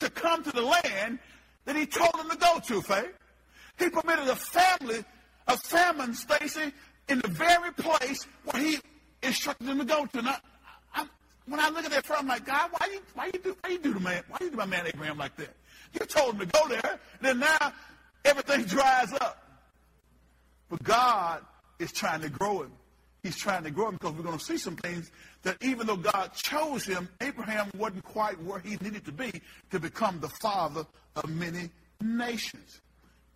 [0.00, 1.18] to come to the land
[1.66, 3.12] that he told them to go to, Faith.
[3.80, 5.04] He permitted a family,
[5.48, 6.72] a famine, Stacy,
[7.08, 8.78] in the very place where he
[9.22, 10.22] instructed them to go to.
[10.22, 10.36] Now,
[11.46, 13.70] when I look at that prayer, I'm like, God, why you why you do why
[13.70, 15.56] you do the man why you do my man Abraham like that?
[15.98, 17.72] You told him to go there, and then now
[18.24, 19.42] everything dries up.
[20.68, 21.40] But God
[21.80, 22.72] is trying to grow him.
[23.22, 25.10] He's trying to grow him because we're going to see some things
[25.42, 29.80] that even though God chose him, Abraham wasn't quite where he needed to be to
[29.80, 32.80] become the father of many nations.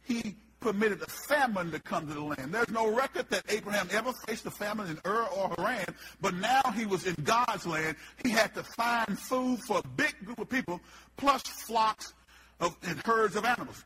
[0.05, 2.53] He permitted a famine to come to the land.
[2.53, 6.63] There's no record that Abraham ever faced a famine in Ur or Haran, but now
[6.75, 7.97] he was in God's land.
[8.23, 10.81] He had to find food for a big group of people,
[11.19, 12.15] plus flocks
[12.61, 13.85] of, and herds of animals.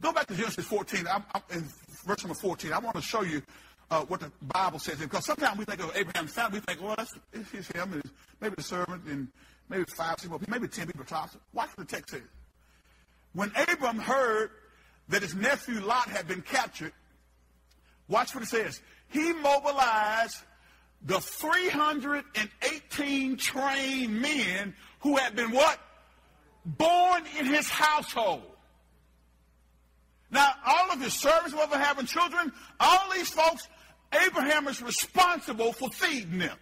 [0.00, 1.64] Go back to Genesis 14, I'm, I'm in
[2.06, 2.72] verse number 14.
[2.72, 3.42] I want to show you
[3.90, 4.98] uh, what the Bible says.
[4.98, 8.02] Because sometimes we think of Abraham's family, we think, well, that's it's him, and
[8.40, 9.28] maybe the servant, and
[9.68, 11.04] maybe five people, maybe ten people.
[11.10, 12.22] Watch what the text says.
[13.32, 14.50] When Abram heard
[15.08, 16.92] that his nephew Lot had been captured,
[18.08, 18.80] watch what it says.
[19.08, 20.38] He mobilized
[21.04, 25.78] the 318 trained men who had been what?
[26.64, 28.42] Born in his household.
[30.30, 33.68] Now, all of his servants, were having children, all these folks,
[34.26, 36.56] Abraham is responsible for feeding them.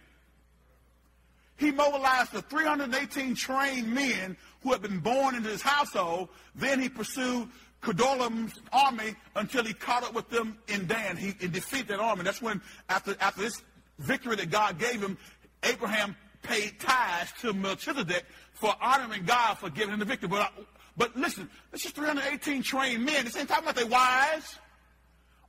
[1.55, 6.29] He mobilized the 318 trained men who had been born into his household.
[6.55, 7.47] Then he pursued
[7.83, 11.17] Kedorlaomer's army until he caught up with them in Dan.
[11.17, 12.23] He, he defeated that army.
[12.23, 13.61] That's when, after, after this
[13.99, 15.17] victory that God gave him,
[15.63, 20.29] Abraham paid tithes to Melchizedek for honoring God for giving him the victory.
[20.29, 20.51] But,
[20.95, 23.25] but listen, this is 318 trained men.
[23.25, 24.57] This ain't talking about their wives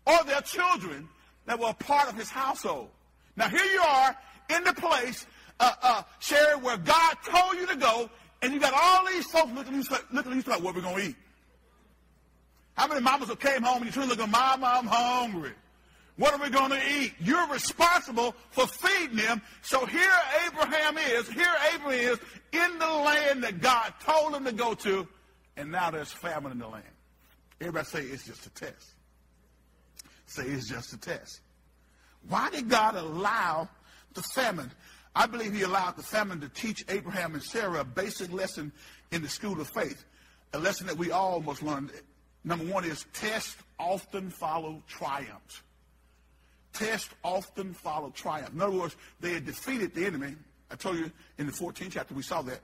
[0.07, 1.09] or their children
[1.47, 2.89] that were a part of his household.
[3.37, 4.17] Now here you are
[4.57, 5.27] in the place,
[5.61, 8.11] uh, uh, Sherry, where God told you to go,
[8.43, 10.79] and you got all these folks looking at you, looking at you like, what are
[10.79, 11.17] we going to eat?
[12.77, 15.53] How many mamas have came home and you turn looking, Mama, I'm hungry.
[16.17, 17.15] What are we going to eat?
[17.21, 19.43] You're responsible for feeding them.
[19.63, 20.11] So here
[20.47, 22.19] Abraham is, here Abraham is
[22.53, 25.09] in the land that God told him to go to,
[25.57, 26.85] and now there's famine in the land.
[27.61, 28.95] Everybody say it's just a test.
[30.27, 31.41] Say it's just a test.
[32.29, 33.69] Why did God allow
[34.15, 34.71] the famine?
[35.17, 38.73] I believe he allowed the famine to teach Abraham and Sarah a basic lesson
[39.13, 40.05] in the school of faith,
[40.53, 41.91] a lesson that we all must learn.
[42.45, 45.63] Number one is tests often follow triumphs.
[46.75, 48.53] Tests often follow triumph.
[48.53, 50.35] In other words, they had defeated the enemy.
[50.71, 52.61] I told you in the 14th chapter we saw that.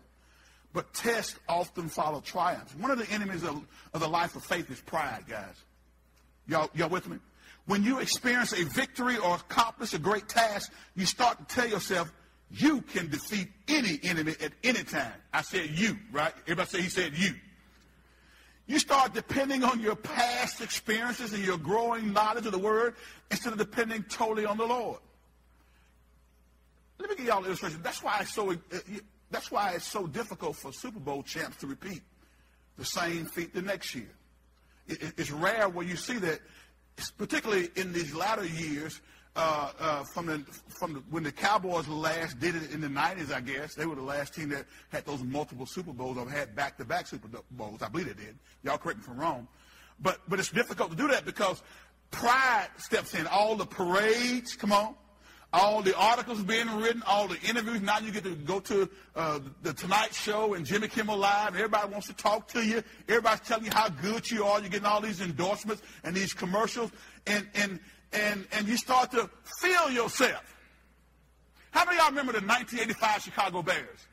[0.73, 2.75] But tests often follow triumphs.
[2.77, 3.65] One of the enemies of,
[3.95, 5.55] of the life of faith is pride, guys.
[6.47, 7.19] Y'all, y'all with me?
[7.67, 12.13] When you experience a victory or accomplish a great task, you start to tell yourself,
[12.51, 15.13] you can defeat any enemy at any time.
[15.33, 16.33] I said you, right?
[16.43, 17.35] Everybody say he said you.
[18.71, 22.95] You start depending on your past experiences and your growing knowledge of the word
[23.29, 25.01] instead of depending totally on the Lord.
[27.01, 27.81] Let me give y'all an illustration.
[27.83, 28.55] That's why it's so uh,
[29.29, 32.03] that's why it's so difficult for Super Bowl champs to repeat
[32.79, 34.13] the same feat the next year.
[34.87, 36.39] it's rare where you see that,
[37.19, 39.01] particularly in these latter years
[39.37, 43.33] uh, uh, from the from the, when the Cowboys last did it in the '90s,
[43.33, 46.57] I guess they were the last team that had those multiple Super Bowls or had
[46.57, 47.81] back-to-back Super Bowls.
[47.83, 48.37] I believe they did.
[48.65, 49.49] Y'all correct me if I'm wrong,
[50.01, 51.63] but but it's difficult to do that because
[52.11, 53.27] pride steps in.
[53.29, 54.95] All the parades, come on.
[55.53, 57.81] All the articles being written, all the interviews.
[57.81, 61.57] Now you get to go to uh, the Tonight Show and Jimmy Kimmel Live.
[61.57, 62.85] Everybody wants to talk to you.
[63.09, 64.61] Everybody's telling you how good you are.
[64.61, 66.93] You're getting all these endorsements and these commercials.
[67.27, 67.81] And, and,
[68.13, 70.57] and, and you start to feel yourself.
[71.71, 74.07] How many of y'all remember the 1985 Chicago Bears?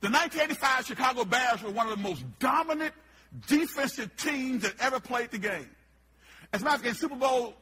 [0.00, 2.92] The 1985 Chicago Bears were one of the most dominant
[3.46, 5.70] defensive teams that ever played the game.
[6.52, 7.54] As a matter of fact, in Super Bowl,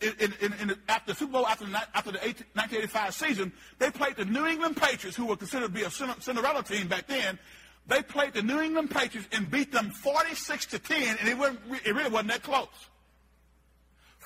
[0.00, 4.24] in, in, in, after Super Bowl, after, the, after the 1985 season, they played the
[4.24, 7.38] New England Patriots, who were considered to be a Cinderella team back then.
[7.86, 11.94] They played the New England Patriots and beat them 46 to 10, and it, it
[11.94, 12.68] really wasn't that close.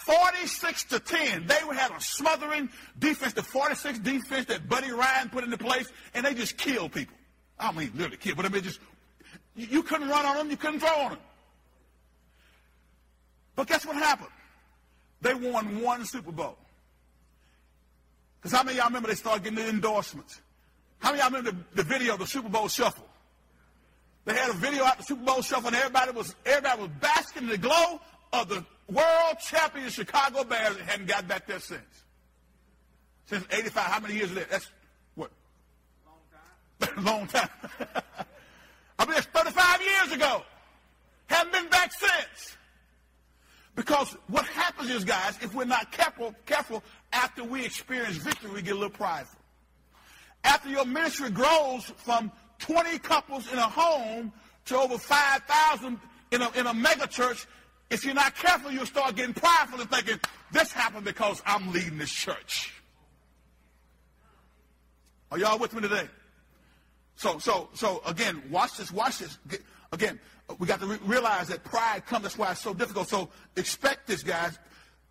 [0.04, 1.46] 46 to 10.
[1.46, 6.26] They had a smothering defense, the 46 defense that Buddy Ryan put into place, and
[6.26, 7.16] they just killed people.
[7.58, 8.80] I mean literally kill, but I mean just,
[9.56, 11.20] you couldn't run on them, you couldn't throw on them.
[13.56, 14.30] But guess what happened?
[15.22, 16.58] They won one Super Bowl.
[18.40, 20.40] Because how many of y'all remember they started getting the endorsements?
[20.98, 23.06] How many of y'all remember the, the video of the Super Bowl shuffle?
[24.26, 27.44] They had a video at the Super Bowl shuffle and everybody was everybody was basking
[27.44, 28.00] in the glow
[28.32, 31.80] of the world champion Chicago Bears hadn't got back there since.
[33.26, 33.82] Since 85.
[33.84, 34.50] How many years is that?
[34.50, 34.70] That's
[35.14, 35.30] what?
[36.86, 37.04] Long time.
[37.04, 37.48] Long time.
[38.98, 40.42] I mean, that's 35 years ago.
[41.26, 42.56] Haven't been back since.
[43.74, 46.82] Because what happens is, guys, if we're not careful, careful,
[47.12, 49.40] after we experience victory, we get a little prideful.
[50.44, 52.30] After your ministry grows from
[52.60, 54.32] 20 couples in a home
[54.66, 55.98] to over 5,000
[56.30, 57.46] in a, in a mega church,
[57.94, 60.18] if you're not careful, you'll start getting prideful and thinking,
[60.50, 62.74] this happened because I'm leading this church.
[65.30, 66.08] Are y'all with me today?
[67.16, 69.38] So, so, so again, watch this, watch this.
[69.92, 70.18] Again,
[70.58, 72.24] we got to re- realize that pride comes.
[72.24, 73.08] That's why it's so difficult.
[73.08, 74.58] So expect this, guys.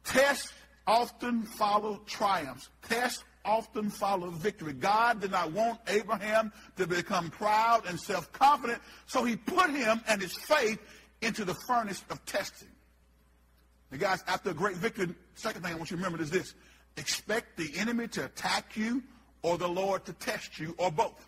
[0.03, 0.51] Tests
[0.85, 2.67] often follow triumphs.
[2.87, 4.73] Tests often follow victory.
[4.73, 10.21] God did not want Abraham to become proud and self-confident, so he put him and
[10.21, 10.79] his faith
[11.21, 12.72] into the furnace of testing.
[13.97, 16.53] Guys, after a great victory, second thing I want you to remember is this.
[16.97, 19.03] Expect the enemy to attack you
[19.41, 21.27] or the Lord to test you or both.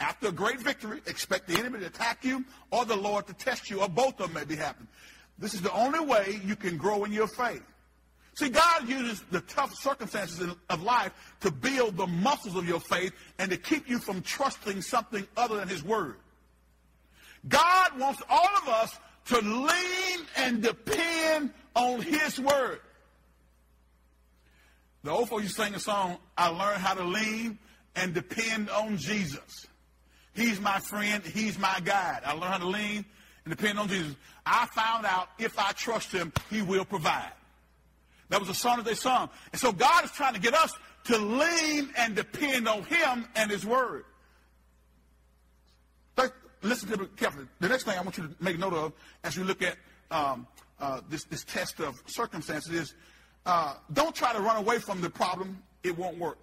[0.00, 3.70] After a great victory, expect the enemy to attack you or the Lord to test
[3.70, 4.88] you, or both of them may be happening.
[5.38, 7.62] This is the only way you can grow in your faith.
[8.34, 13.12] See, God uses the tough circumstances of life to build the muscles of your faith
[13.38, 16.16] and to keep you from trusting something other than His Word.
[17.48, 22.80] God wants all of us to lean and depend on His Word.
[25.02, 27.58] The old folks used to sing a song, I learned how to lean
[27.94, 29.66] and depend on Jesus.
[30.32, 31.22] He's my friend.
[31.24, 32.22] He's my guide.
[32.24, 33.04] I learned how to lean
[33.44, 34.16] and depend on Jesus.
[34.44, 37.32] I found out if I trust him, he will provide.
[38.30, 39.28] That was a song that they sung.
[39.52, 40.72] And so God is trying to get us
[41.04, 44.04] to lean and depend on him and his word.
[46.64, 47.44] Listen to it carefully.
[47.60, 48.92] The next thing I want you to make note of
[49.22, 49.76] as we look at
[50.10, 50.46] um,
[50.80, 52.94] uh, this, this test of circumstances is
[53.44, 55.62] uh, don't try to run away from the problem.
[55.82, 56.38] It won't work.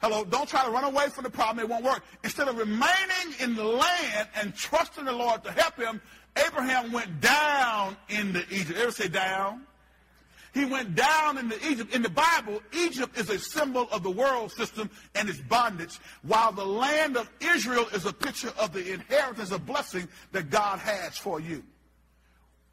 [0.00, 1.64] Hello, don't try to run away from the problem.
[1.64, 2.02] It won't work.
[2.24, 6.00] Instead of remaining in the land and trusting the Lord to help him,
[6.44, 8.80] Abraham went down into Egypt.
[8.80, 9.62] Ever say down?
[10.52, 11.94] He went down into Egypt.
[11.94, 16.52] In the Bible, Egypt is a symbol of the world system and its bondage, while
[16.52, 21.16] the land of Israel is a picture of the inheritance of blessing that God has
[21.16, 21.62] for you.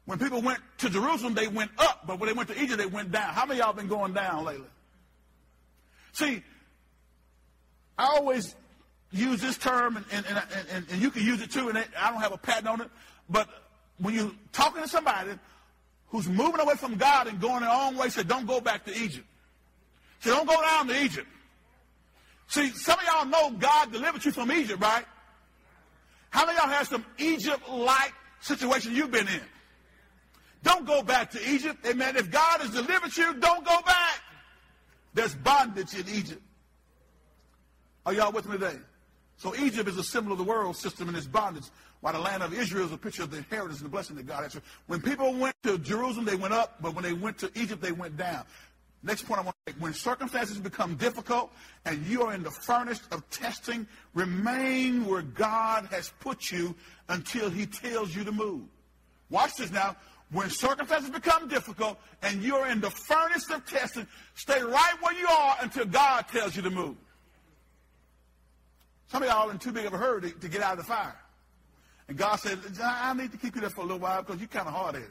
[0.04, 2.86] When people went to Jerusalem, they went up, but when they went to Egypt, they
[2.86, 3.32] went down.
[3.32, 4.66] How many y'all been going down lately?
[6.12, 6.42] See,
[7.96, 8.54] I always
[9.10, 12.20] use this term, and, and, and, and you can use it too, and I don't
[12.20, 12.90] have a patent on it,
[13.28, 13.48] but
[13.98, 15.30] when you're talking to somebody
[16.10, 18.92] who's moving away from God and going their own way, said, don't go back to
[18.92, 19.26] Egypt.
[20.20, 21.28] Say, don't go down to Egypt.
[22.48, 25.04] See, some of y'all know God delivered you from Egypt, right?
[26.30, 29.40] How many y'all have some Egypt-like situation you've been in?
[30.62, 31.86] Don't go back to Egypt.
[31.86, 32.16] Amen.
[32.16, 34.20] If God has delivered you, don't go back.
[35.14, 36.42] There's bondage in Egypt.
[38.04, 38.76] Are y'all with me today?
[39.36, 41.64] So Egypt is a symbol of the world system and its bondage,
[42.00, 44.26] while the land of Israel is a picture of the inheritance and the blessing that
[44.26, 44.58] God has.
[44.86, 47.92] When people went to Jerusalem, they went up, but when they went to Egypt, they
[47.92, 48.44] went down.
[49.02, 51.52] Next point I want to make, when circumstances become difficult
[51.86, 56.74] and you are in the furnace of testing, remain where God has put you
[57.08, 58.62] until he tells you to move.
[59.30, 59.96] Watch this now.
[60.32, 65.26] When circumstances become difficult and you're in the furnace of testing, stay right where you
[65.26, 66.96] are until God tells you to move.
[69.08, 70.78] Some of y'all are in too big of a hurry to, to get out of
[70.78, 71.16] the fire.
[72.10, 74.48] And God said, I need to keep you there for a little while because you're
[74.48, 75.10] kind of hard at it.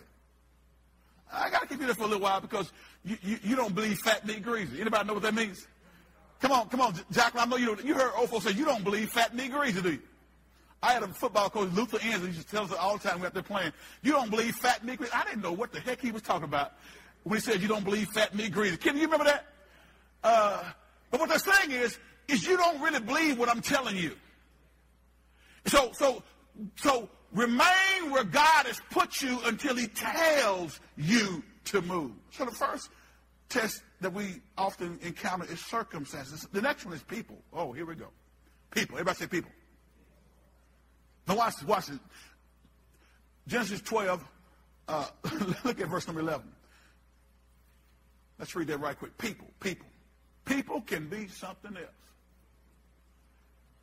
[1.32, 2.74] I got to keep you there for a little while because
[3.06, 4.82] you, you, you don't believe fat meat greasy.
[4.82, 5.66] Anybody know what that means?
[6.42, 7.48] Come on, come on, Jacqueline.
[7.48, 7.86] I know you don't.
[7.86, 10.00] You heard Ofo say you don't believe fat meat greasy, do you?
[10.84, 13.22] I had a football coach, Luther Enns, he used to tell us all the time
[13.22, 13.72] we out there playing,
[14.02, 15.14] you don't believe fat meat greasy.
[15.14, 16.74] I didn't know what the heck he was talking about
[17.24, 18.76] when he said you don't believe fat meat greasy.
[18.76, 19.46] Can you remember that?
[20.22, 20.64] Uh,
[21.12, 21.98] but what they're saying is,
[22.28, 24.18] is you don't really believe what I'm telling you.
[25.66, 26.24] So, so,
[26.76, 32.12] so remain where God has put you until he tells you to move.
[32.32, 32.90] So the first
[33.50, 36.48] test that we often encounter is circumstances.
[36.52, 37.38] The next one is people.
[37.54, 38.08] Oh, here we go.
[38.72, 38.96] People.
[38.96, 39.52] Everybody say people.
[41.28, 41.66] Now watch this.
[41.66, 42.00] Watch this.
[43.48, 44.24] Genesis 12.
[44.88, 45.06] Uh,
[45.64, 46.48] look at verse number 11.
[48.38, 49.18] Let's read that right quick.
[49.18, 49.48] People.
[49.60, 49.86] People.
[50.46, 51.88] People can be something else.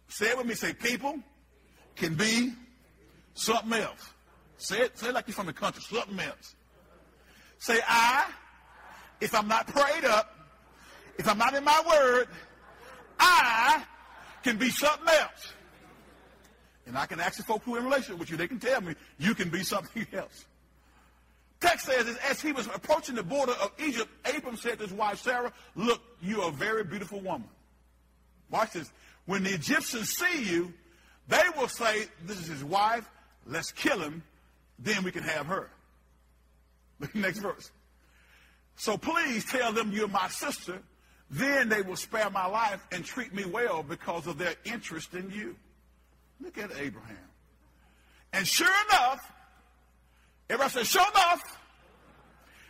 [0.08, 0.54] Say it with me.
[0.54, 1.18] Say people
[1.94, 2.52] can be
[3.36, 4.12] something else.
[4.58, 5.82] Say it, say it like you're from the country.
[5.82, 6.54] Something else.
[7.58, 8.30] Say I,
[9.20, 10.34] if I'm not prayed up,
[11.18, 12.28] if I'm not in my word,
[13.18, 13.82] I
[14.42, 15.52] can be something else.
[16.86, 18.80] And I can ask the folks who are in relationship with you, they can tell
[18.80, 20.44] me you can be something else.
[21.60, 25.18] Text says, as he was approaching the border of Egypt, Abram said to his wife
[25.20, 27.48] Sarah, Look, you are a very beautiful woman.
[28.50, 28.92] Watch this.
[29.24, 30.72] When the Egyptians see you,
[31.28, 33.08] they will say, This is his wife.
[33.46, 34.22] Let's kill him.
[34.78, 35.70] Then we can have her.
[37.14, 37.70] Next verse.
[38.76, 40.80] So please tell them you're my sister.
[41.30, 45.30] Then they will spare my life and treat me well because of their interest in
[45.30, 45.56] you.
[46.40, 47.16] Look at Abraham.
[48.32, 49.32] And sure enough,
[50.50, 51.58] everybody says, sure enough,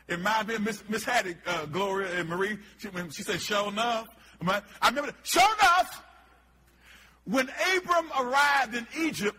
[0.08, 2.58] it might be Miss, Miss Hattie, uh, Gloria and Marie.
[2.78, 4.08] She, when she said, sure enough.
[4.40, 6.04] I remember, sure enough,
[7.24, 9.36] when Abram arrived in Egypt,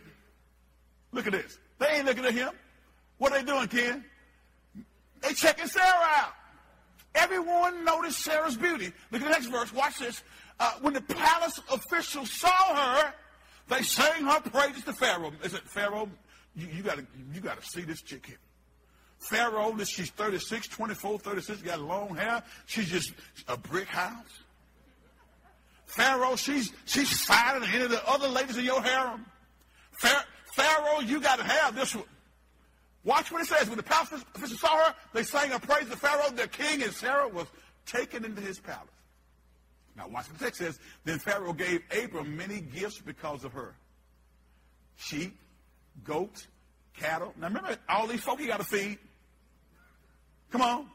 [1.11, 1.57] look at this.
[1.79, 2.49] They ain't looking at him.
[3.17, 4.03] What are they doing, Ken?
[5.21, 6.33] They checking Sarah out.
[7.15, 8.91] Everyone noticed Sarah's beauty.
[9.11, 9.73] Look at the next verse.
[9.73, 10.23] Watch this.
[10.59, 13.13] Uh, when the palace officials saw her,
[13.69, 15.31] they sang her praises to Pharaoh.
[15.43, 16.09] Is it Pharaoh?
[16.55, 18.37] You, you gotta, you gotta see this chick here.
[19.19, 22.43] Pharaoh, she's 36, 24, 36, got long hair.
[22.65, 23.13] She's just
[23.47, 24.43] a brick house.
[25.87, 29.25] Pharaoh, she's she's finer than any of the other ladies in your harem.
[30.01, 30.21] Pharaoh,
[31.05, 32.05] you got to have this one.
[33.03, 33.67] Watch what it says.
[33.69, 36.91] When the palace officials saw her, they sang a praise to Pharaoh, their king, and
[36.91, 37.47] Sarah was
[37.85, 38.89] taken into his palace.
[39.95, 40.79] Now watch what the text says.
[41.05, 43.75] Then Pharaoh gave Abram many gifts because of her.
[44.97, 45.37] Sheep,
[46.03, 46.47] goats,
[46.95, 47.33] cattle.
[47.39, 48.97] Now remember, all these folk he got to feed.
[50.51, 50.87] Come on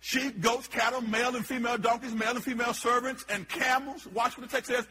[0.00, 4.06] sheep, goats, cattle, male and female donkeys, male and female servants, and camels.
[4.08, 4.86] Watch what the text says.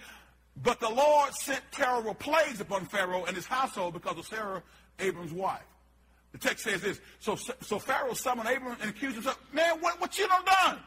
[0.61, 4.61] But the Lord sent terrible plagues upon Pharaoh and his household because of Sarah,
[4.99, 5.63] Abram's wife.
[6.31, 6.99] The text says this.
[7.19, 9.33] So, so Pharaoh summoned Abram and accused him.
[9.53, 10.79] Man, what, what you done done?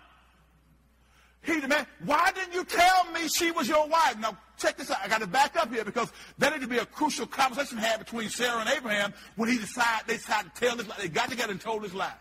[1.44, 4.16] He man, why didn't you tell me she was your wife?
[4.20, 4.98] Now, check this out.
[5.02, 7.98] I got to back up here because that needed to be a crucial conversation had
[7.98, 10.96] between Sarah and Abraham when he decided, they decided to tell this lie.
[11.00, 12.14] They got together and told this lie.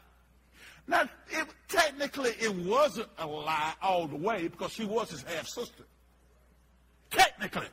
[0.88, 5.48] Now, it, technically, it wasn't a lie all the way because she was his half
[5.48, 5.84] sister.
[7.12, 7.68] Technically.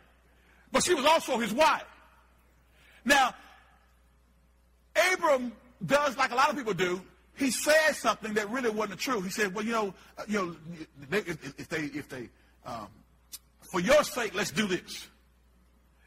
[0.71, 1.85] But she was also his wife.
[3.05, 3.35] Now,
[5.13, 5.53] Abram
[5.85, 7.01] does like a lot of people do.
[7.37, 9.21] He says something that really wasn't true.
[9.21, 10.57] He said, "Well, you know, uh, you know,
[11.13, 12.29] if, they, if they,
[12.67, 12.89] um,
[13.61, 15.09] for your sake, let's do this."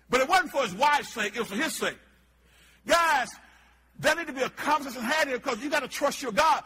[0.09, 1.97] But it wasn't for his wife's sake; it was for his sake.
[2.85, 3.29] Guys,
[3.97, 6.63] there need to be a conversation had here because you got to trust your God.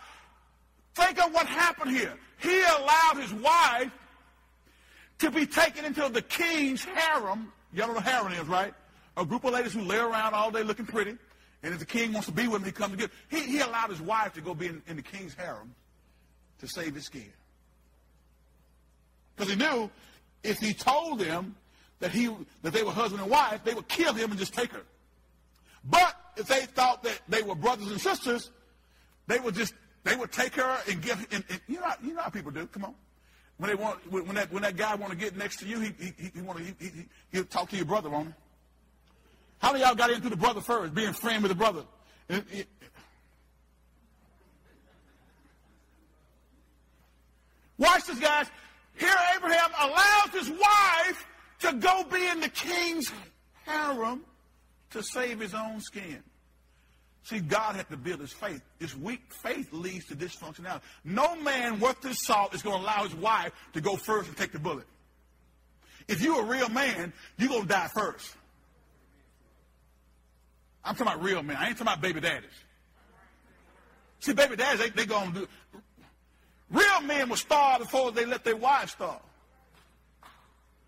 [0.95, 2.13] Think of what happened here.
[2.39, 3.91] He allowed his wife
[5.19, 7.51] to be taken into the king's harem.
[7.73, 8.73] Y'all know what harem is, right?
[9.17, 11.17] A group of ladies who lay around all day looking pretty.
[11.63, 13.11] And if the king wants to be with him, he comes to get.
[13.29, 15.73] He, he allowed his wife to go be in, in the king's harem
[16.59, 17.31] to save his skin.
[19.35, 19.89] Because he knew
[20.43, 21.55] if he told them
[21.99, 22.29] that he
[22.61, 24.83] that they were husband and wife, they would kill him and just take her.
[25.83, 28.51] But if they thought that they were brothers and sisters,
[29.27, 31.25] they would just they would take her and give.
[31.31, 32.67] And, and you know, you know how people do.
[32.67, 32.95] Come on.
[33.57, 35.93] When they want, when that when that guy want to get next to you, he
[35.97, 38.33] he, he want to he, he, he'll talk to your brother on it.
[39.59, 41.83] How many y'all got into the brother first, being friend with the brother?
[47.77, 48.47] Watch this, guys.
[48.97, 51.27] Here, Abraham allows his wife
[51.59, 53.11] to go be in the king's
[53.65, 54.23] harem
[54.91, 56.23] to save his own skin.
[57.25, 58.61] See, God had to build his faith.
[58.77, 60.81] This weak faith leads to dysfunctionality.
[61.03, 64.37] No man worth his salt is going to allow his wife to go first and
[64.37, 64.85] take the bullet.
[66.07, 68.31] If you're a real man, you're going to die first.
[70.83, 71.57] I'm talking about real men.
[71.57, 72.51] I ain't talking about baby daddies.
[74.19, 75.47] See, baby daddies, they, they going to do.
[76.69, 79.19] Real men will starve before they let their wives starve.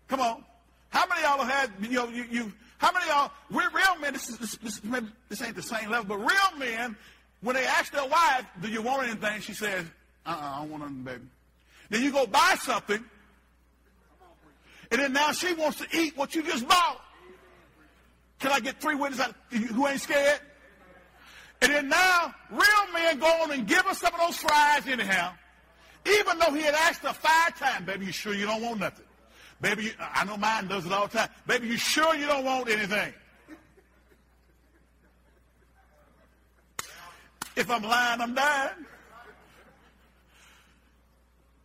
[0.06, 0.44] Come on.
[0.90, 3.70] How many of y'all have had, you know, you, you how many of y'all, we're
[3.70, 6.96] real men, this, is, this, this, this ain't the same level, but real men,
[7.40, 9.40] when they ask their wife, do you want anything?
[9.40, 9.84] She says,
[10.24, 11.24] uh-uh, I don't want anything, baby.
[11.90, 13.04] Then you go buy something,
[14.90, 17.00] and then now she wants to eat what you just bought.
[18.38, 20.40] Can I get three witnesses who ain't scared?
[21.60, 25.32] And then now, real men go on and give us some of those fries anyhow,
[26.06, 29.04] even though he had asked her five times, baby, you sure you don't want nothing?
[29.60, 31.28] Baby, you, I know mine does it all the time.
[31.46, 33.12] Baby, you sure you don't want anything?
[37.56, 38.86] If I'm lying, I'm dying.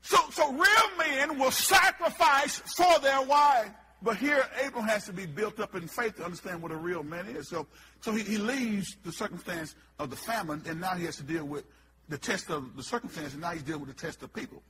[0.02, 3.70] So, so real men will sacrifice for their wife.
[4.02, 7.04] But here, Abram has to be built up in faith to understand what a real
[7.04, 7.48] man is.
[7.48, 7.68] So,
[8.02, 11.46] so he, he leaves the circumstance of the famine, and now he has to deal
[11.46, 11.64] with
[12.10, 14.62] the test of the circumstance, and now he's dealing with the test of people.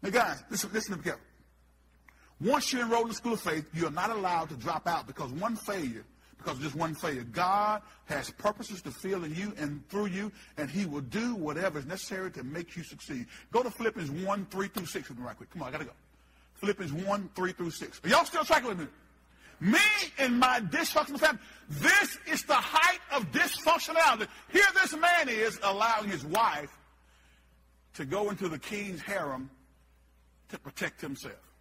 [0.00, 1.26] Now, guys, listen, listen to me carefully.
[2.42, 5.30] Once you're enrolled in the school of faith, you're not allowed to drop out because
[5.32, 6.04] one failure,
[6.38, 7.22] because just one failure.
[7.22, 11.78] God has purposes to fill in you and through you, and he will do whatever
[11.78, 13.26] is necessary to make you succeed.
[13.52, 15.50] Go to Philippians 1, 3 through 6 with me right quick.
[15.50, 15.92] Come on, I got to go.
[16.54, 18.00] Philippians 1, 3 through 6.
[18.04, 18.86] Are y'all still tracking with me?
[19.60, 19.78] Me
[20.18, 21.40] and my dysfunctional family.
[21.68, 24.26] This is the height of dysfunctionality.
[24.50, 26.76] Here this man is allowing his wife
[27.94, 29.48] to go into the king's harem
[30.48, 31.51] to protect himself.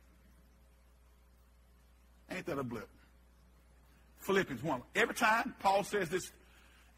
[2.36, 2.88] Ain't that a blip?
[4.20, 4.82] Philippians 1.
[4.96, 6.32] Every time Paul says this,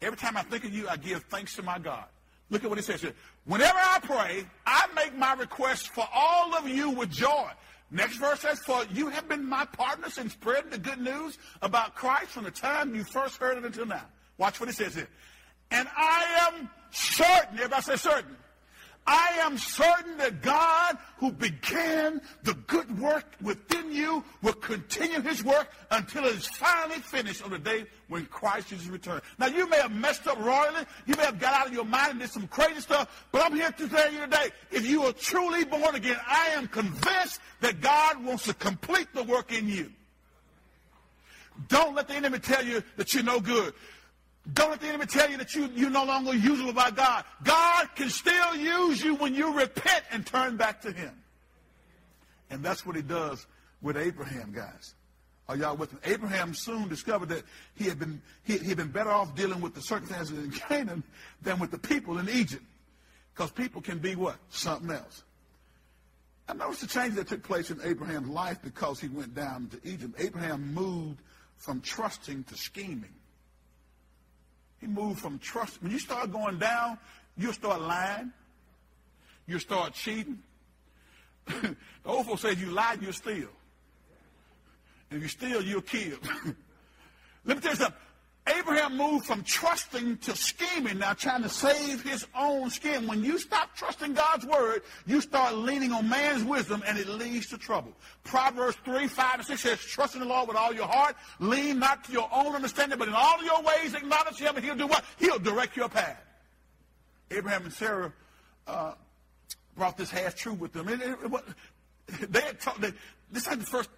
[0.02, 2.04] every time I think of you, I give thanks to my God.
[2.50, 3.14] Look at what he says here.
[3.46, 7.48] Whenever I pray, I make my request for all of you with joy.
[7.90, 11.94] Next verse says, For you have been my partners in spreading the good news about
[11.94, 14.04] Christ from the time you first heard it until now.
[14.36, 15.08] Watch what it says here.
[15.70, 18.36] And I am certain, everybody say certain,
[19.06, 25.44] I am certain that God, who began the good work within you, will continue his
[25.44, 29.22] work until it is finally finished on the day when Christ Jesus returns.
[29.38, 30.84] Now, you may have messed up royally.
[31.06, 33.26] You may have got out of your mind and did some crazy stuff.
[33.30, 36.66] But I'm here to tell you today, if you are truly born again, I am
[36.68, 39.90] convinced that God wants to complete the work in you.
[41.68, 43.74] Don't let the enemy tell you that you're no good.
[44.52, 47.24] Don't let the enemy tell you that you, you're no longer usable by God.
[47.42, 51.12] God can still use you when you repent and turn back to him.
[52.50, 53.46] And that's what he does
[53.80, 54.94] with Abraham, guys.
[55.48, 55.98] Are y'all with me?
[56.04, 57.42] Abraham soon discovered that
[57.74, 61.02] he had been he, he had been better off dealing with the circumstances in Canaan
[61.42, 62.64] than with the people in Egypt.
[63.34, 64.36] Because people can be what?
[64.50, 65.22] Something else.
[66.48, 69.88] I noticed the change that took place in Abraham's life because he went down to
[69.88, 70.14] Egypt.
[70.18, 71.20] Abraham moved
[71.56, 73.14] from trusting to scheming.
[74.84, 75.82] He moved from trust.
[75.82, 76.98] When you start going down,
[77.38, 78.30] you'll start lying.
[79.46, 80.40] You'll start cheating.
[81.46, 81.74] the
[82.04, 83.48] old folks say if you lie, you'll steal.
[85.10, 86.18] And if you steal, you'll kill.
[87.46, 87.96] Let me tell you something.
[88.46, 93.06] Abraham moved from trusting to scheming, now trying to save his own skin.
[93.06, 97.48] When you stop trusting God's word, you start leaning on man's wisdom, and it leads
[97.48, 97.92] to trouble.
[98.22, 101.16] Proverbs 3, 5, and 6 says, Trust in the Lord with all your heart.
[101.40, 104.76] Lean not to your own understanding, but in all your ways acknowledge him, and he'll
[104.76, 105.04] do what?
[105.18, 106.22] He'll direct your path.
[107.30, 108.12] Abraham and Sarah
[108.66, 108.92] uh,
[109.74, 110.90] brought this half truth with them.
[110.90, 112.42] It, it, it, they
[112.78, 112.92] they,
[113.32, 113.88] this ain't the first,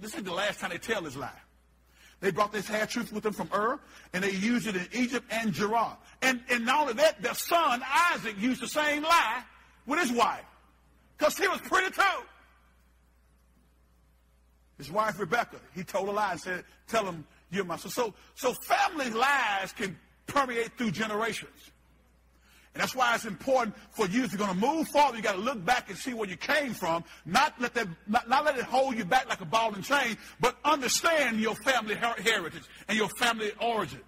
[0.00, 1.30] this ain't the last time they tell this lie.
[2.20, 3.80] They brought this half truth with them from Ur,
[4.12, 5.96] and they used it in Egypt and Gerar.
[6.20, 9.42] And, and not only that, their son Isaac used the same lie
[9.86, 10.44] with his wife,
[11.16, 12.02] because he was pretty too.
[14.76, 18.14] His wife Rebecca, he told a lie and said, "Tell him you're my son." So,
[18.34, 21.70] so family lies can permeate through generations.
[22.72, 25.34] And that's why it's important for you if you're going to move forward, you got
[25.34, 28.56] to look back and see where you came from, not let that, not, not let
[28.56, 32.62] it hold you back like a ball and chain, but understand your family her- heritage
[32.88, 34.00] and your family origin.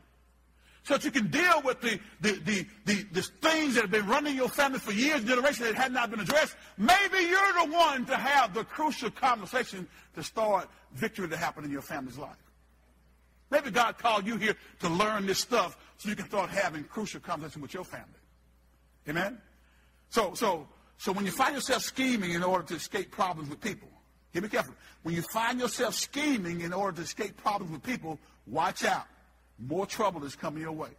[0.85, 4.07] So that you can deal with the, the, the, the, the things that have been
[4.07, 6.57] running your family for years, generations that had not been addressed.
[6.77, 11.71] Maybe you're the one to have the crucial conversation to start victory to happen in
[11.71, 12.37] your family's life.
[13.51, 17.21] Maybe God called you here to learn this stuff so you can start having crucial
[17.21, 18.22] conversation with your family.
[19.09, 19.39] Amen?
[20.11, 23.89] So, so, so when you find yourself scheming in order to escape problems with people,
[24.33, 24.77] hear me carefully.
[25.03, 29.07] When you find yourself scheming in order to escape problems with people, watch out.
[29.59, 30.91] More trouble is coming your way.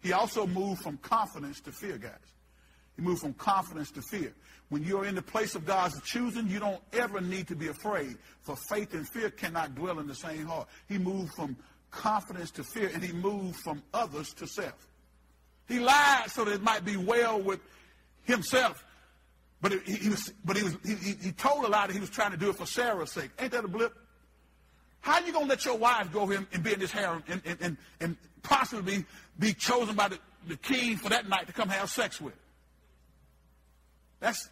[0.00, 2.12] He also moved from confidence to fear, guys.
[2.96, 4.32] He moved from confidence to fear.
[4.68, 8.16] When you're in the place of God's choosing, you don't ever need to be afraid,
[8.42, 10.68] for faith and fear cannot dwell in the same heart.
[10.88, 11.56] He moved from
[11.90, 14.88] confidence to fear, and he moved from others to self.
[15.68, 17.60] He lied so that it might be well with
[18.24, 18.84] himself.
[19.60, 22.10] But he, he was, but he was, he, he told a lie that he was
[22.10, 23.30] trying to do it for Sarah's sake.
[23.38, 23.94] Ain't that a blip?
[25.00, 27.40] How are you gonna let your wife go here and be in this harem and,
[27.44, 29.04] and, and, and possibly
[29.38, 32.34] be, chosen by the, the king for that night to come have sex with?
[34.20, 34.48] That's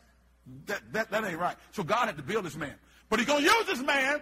[0.66, 1.56] that, that that ain't right.
[1.72, 2.74] So God had to build this man.
[3.08, 4.20] But he's gonna use this man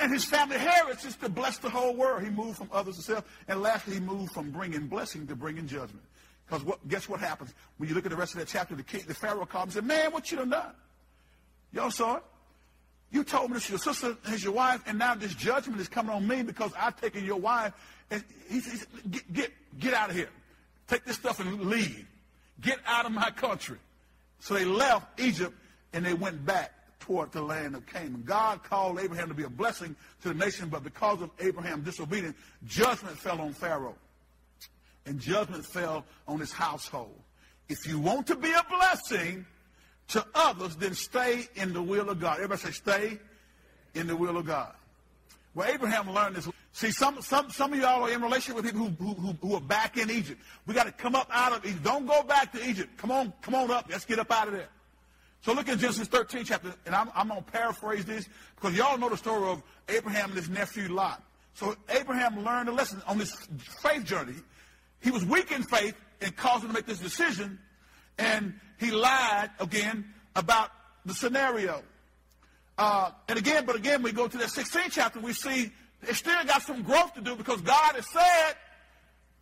[0.00, 2.22] and his family heritage is to bless the whole world.
[2.22, 3.24] He moved from others to self.
[3.48, 6.04] And lastly, he moved from bringing blessing to bringing judgment.
[6.46, 7.52] Because what, guess what happens?
[7.76, 9.72] When you look at the rest of that chapter, the, king, the Pharaoh called and
[9.72, 10.72] said, Man, what you done done?
[11.72, 12.22] Y'all saw it?
[13.10, 15.88] You told me this is your sister is your wife, and now this judgment is
[15.88, 17.72] coming on me because I've taken your wife.
[18.10, 20.28] And he said, get, get, get out of here.
[20.86, 22.06] Take this stuff and leave.
[22.60, 23.78] Get out of my country.
[24.40, 25.54] So they left Egypt
[25.92, 26.72] and they went back
[27.08, 28.22] toward the land of Canaan.
[28.26, 32.36] God called Abraham to be a blessing to the nation, but because of Abraham's disobedience,
[32.66, 33.96] judgment fell on Pharaoh.
[35.06, 37.18] And judgment fell on his household.
[37.70, 39.46] If you want to be a blessing
[40.08, 42.36] to others, then stay in the will of God.
[42.36, 43.18] Everybody say, stay
[43.94, 44.74] in the will of God.
[45.54, 46.48] Well, Abraham learned this.
[46.72, 49.62] See, some, some, some of y'all are in relationship with people who, who, who are
[49.62, 50.42] back in Egypt.
[50.66, 51.84] We got to come up out of Egypt.
[51.84, 52.98] Don't go back to Egypt.
[52.98, 53.86] Come on, come on up.
[53.88, 54.68] Let's get up out of there.
[55.42, 58.98] So look at Genesis 13 chapter, and I'm, I'm going to paraphrase this because y'all
[58.98, 61.22] know the story of Abraham and his nephew Lot.
[61.54, 63.34] So Abraham learned a lesson on this
[63.82, 64.34] faith journey.
[65.00, 67.58] He was weak in faith and caused him to make this decision,
[68.18, 70.70] and he lied again about
[71.06, 71.82] the scenario.
[72.76, 75.70] Uh, and again, but again, we go to that 16th chapter, we see
[76.06, 78.54] it still got some growth to do because God has said,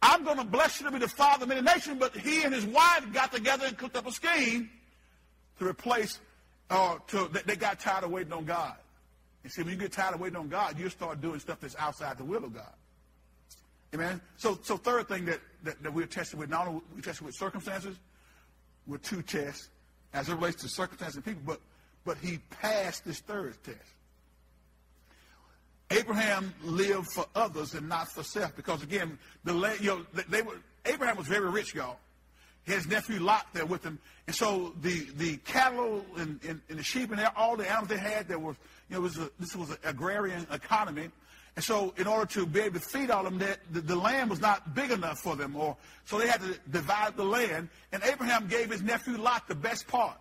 [0.01, 2.55] I'm going to bless you to be the father of many nations, but he and
[2.55, 4.71] his wife got together and cooked up a scheme
[5.59, 6.21] to replace,
[6.71, 8.75] uh, to, they got tired of waiting on God.
[9.43, 11.77] And see, when you get tired of waiting on God, you start doing stuff that's
[11.77, 12.73] outside the will of God.
[13.95, 14.21] Amen.
[14.37, 17.35] So, so third thing that, that, that we're tested with, not only we tested with
[17.35, 17.97] circumstances,
[18.87, 19.69] with two tests
[20.13, 21.61] as it relates to circumstances and people, but
[22.05, 23.79] but he passed this third test.
[25.91, 30.59] Abraham lived for others and not for self, because again, the you know they were
[30.85, 31.99] Abraham was very rich, y'all.
[32.67, 36.83] His nephew Lot there with him, and so the the cattle and, and, and the
[36.83, 38.57] sheep and all the animals they had, there was
[38.91, 41.11] you know was a, this was an agrarian economy.
[41.55, 44.29] And so, in order to be able to feed all of them, the, the land
[44.29, 47.71] was not big enough for them, or so they had to divide the land.
[47.93, 50.19] And Abraham gave his nephew Lot the best part,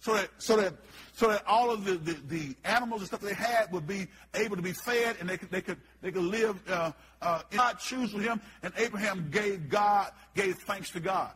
[0.00, 0.74] so that so that
[1.12, 4.56] so that all of the, the, the animals and stuff they had would be able
[4.56, 6.60] to be fed, and they could they could they could live.
[6.68, 11.32] Uh, uh, God choose with him, and Abraham gave God gave thanks to God.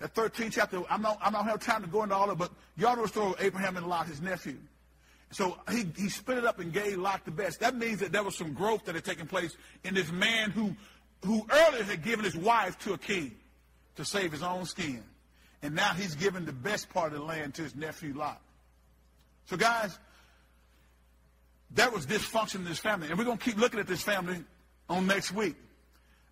[0.00, 2.38] That 13th chapter, I'm not I'm not have time to go into all of it,
[2.38, 4.56] but y'all know the story of Abraham and Lot, his nephew.
[5.30, 7.58] So he, he split it up and gave Lot the best.
[7.58, 10.76] That means that there was some growth that had taken place in this man who,
[11.24, 13.34] who earlier had given his wife to a king
[13.96, 15.02] to save his own skin.
[15.64, 18.38] And now he's given the best part of the land to his nephew Lot.
[19.46, 19.98] So guys,
[21.70, 23.08] that was dysfunction in this family.
[23.08, 24.44] And we're going to keep looking at this family
[24.90, 25.56] on next week.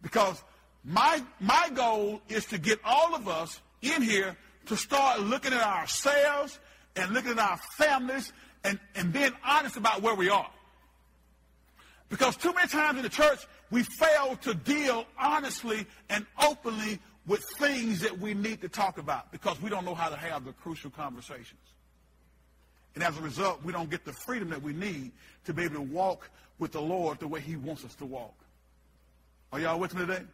[0.02, 0.42] Because
[0.84, 5.62] my, my goal is to get all of us in here to start looking at
[5.62, 6.60] ourselves
[6.94, 10.50] and looking at our families and, and being honest about where we are.
[12.10, 13.38] Because too many times in the church,
[13.70, 19.30] we fail to deal honestly and openly with things that we need to talk about
[19.30, 21.60] because we don't know how to have the crucial conversations.
[22.94, 25.12] And as a result, we don't get the freedom that we need
[25.44, 28.34] to be able to walk with the Lord the way he wants us to walk.
[29.52, 30.24] Are y'all with me today?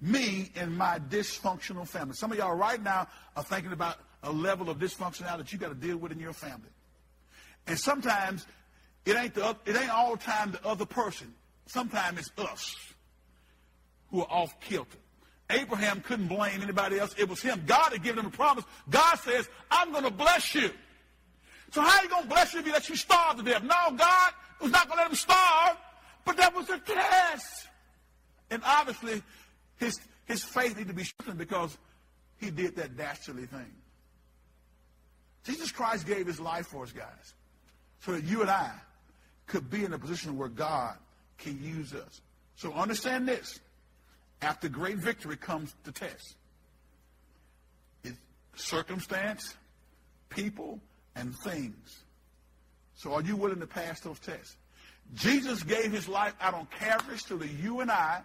[0.00, 2.14] Me and my dysfunctional family.
[2.14, 5.68] Some of y'all right now are thinking about a level of dysfunctionality that you got
[5.68, 6.68] to deal with in your family.
[7.66, 8.46] And sometimes
[9.04, 11.34] it ain't the it ain't all the time the other person.
[11.66, 12.76] Sometimes it's us
[14.10, 14.98] who are off kilter.
[15.50, 17.14] Abraham couldn't blame anybody else.
[17.18, 17.62] It was him.
[17.66, 18.64] God had given him a promise.
[18.90, 20.70] God says, I'm going to bless you.
[21.70, 23.62] So how are you going to bless you if you let you starve to death?
[23.62, 25.76] No, God was not going to let him starve,
[26.24, 27.68] but that was a test.
[28.50, 29.22] And obviously,
[29.76, 31.76] his, his faith needed to be strengthened because
[32.38, 33.72] he did that dastardly thing.
[35.44, 37.34] Jesus Christ gave his life for us, guys
[38.06, 38.70] so that you and I
[39.46, 40.96] could be in a position where God
[41.38, 42.20] can use us.
[42.54, 43.60] So understand this.
[44.42, 46.36] After great victory comes the test.
[48.04, 48.18] It's
[48.54, 49.56] circumstance,
[50.28, 50.80] people,
[51.14, 52.02] and things.
[52.94, 54.56] So are you willing to pass those tests?
[55.14, 58.22] Jesus gave his life out on Calvary so that you and I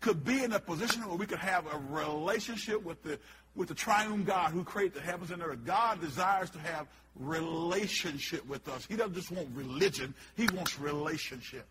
[0.00, 3.18] could be in a position where we could have a relationship with the
[3.54, 5.64] with the triune God who created the heavens and earth.
[5.64, 6.86] God desires to have
[7.16, 8.86] relationship with us.
[8.88, 11.66] He doesn't just want religion, he wants relationship.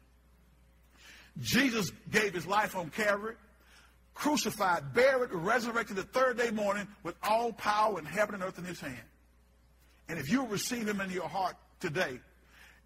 [1.42, 3.36] Jesus gave his life on Calvary,
[4.14, 8.66] crucified, buried, resurrected the third day morning with all power in heaven and earth in
[8.66, 8.98] his hand.
[10.10, 12.20] And if you receive him in your heart today,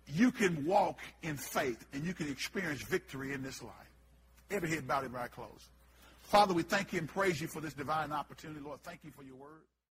[0.08, 3.74] you can walk in faith and you can experience victory in this life.
[4.50, 5.70] Every head bowed, every eye closed.
[6.24, 8.60] Father, we thank you and praise you for this divine opportunity.
[8.60, 9.62] Lord, thank you for your word.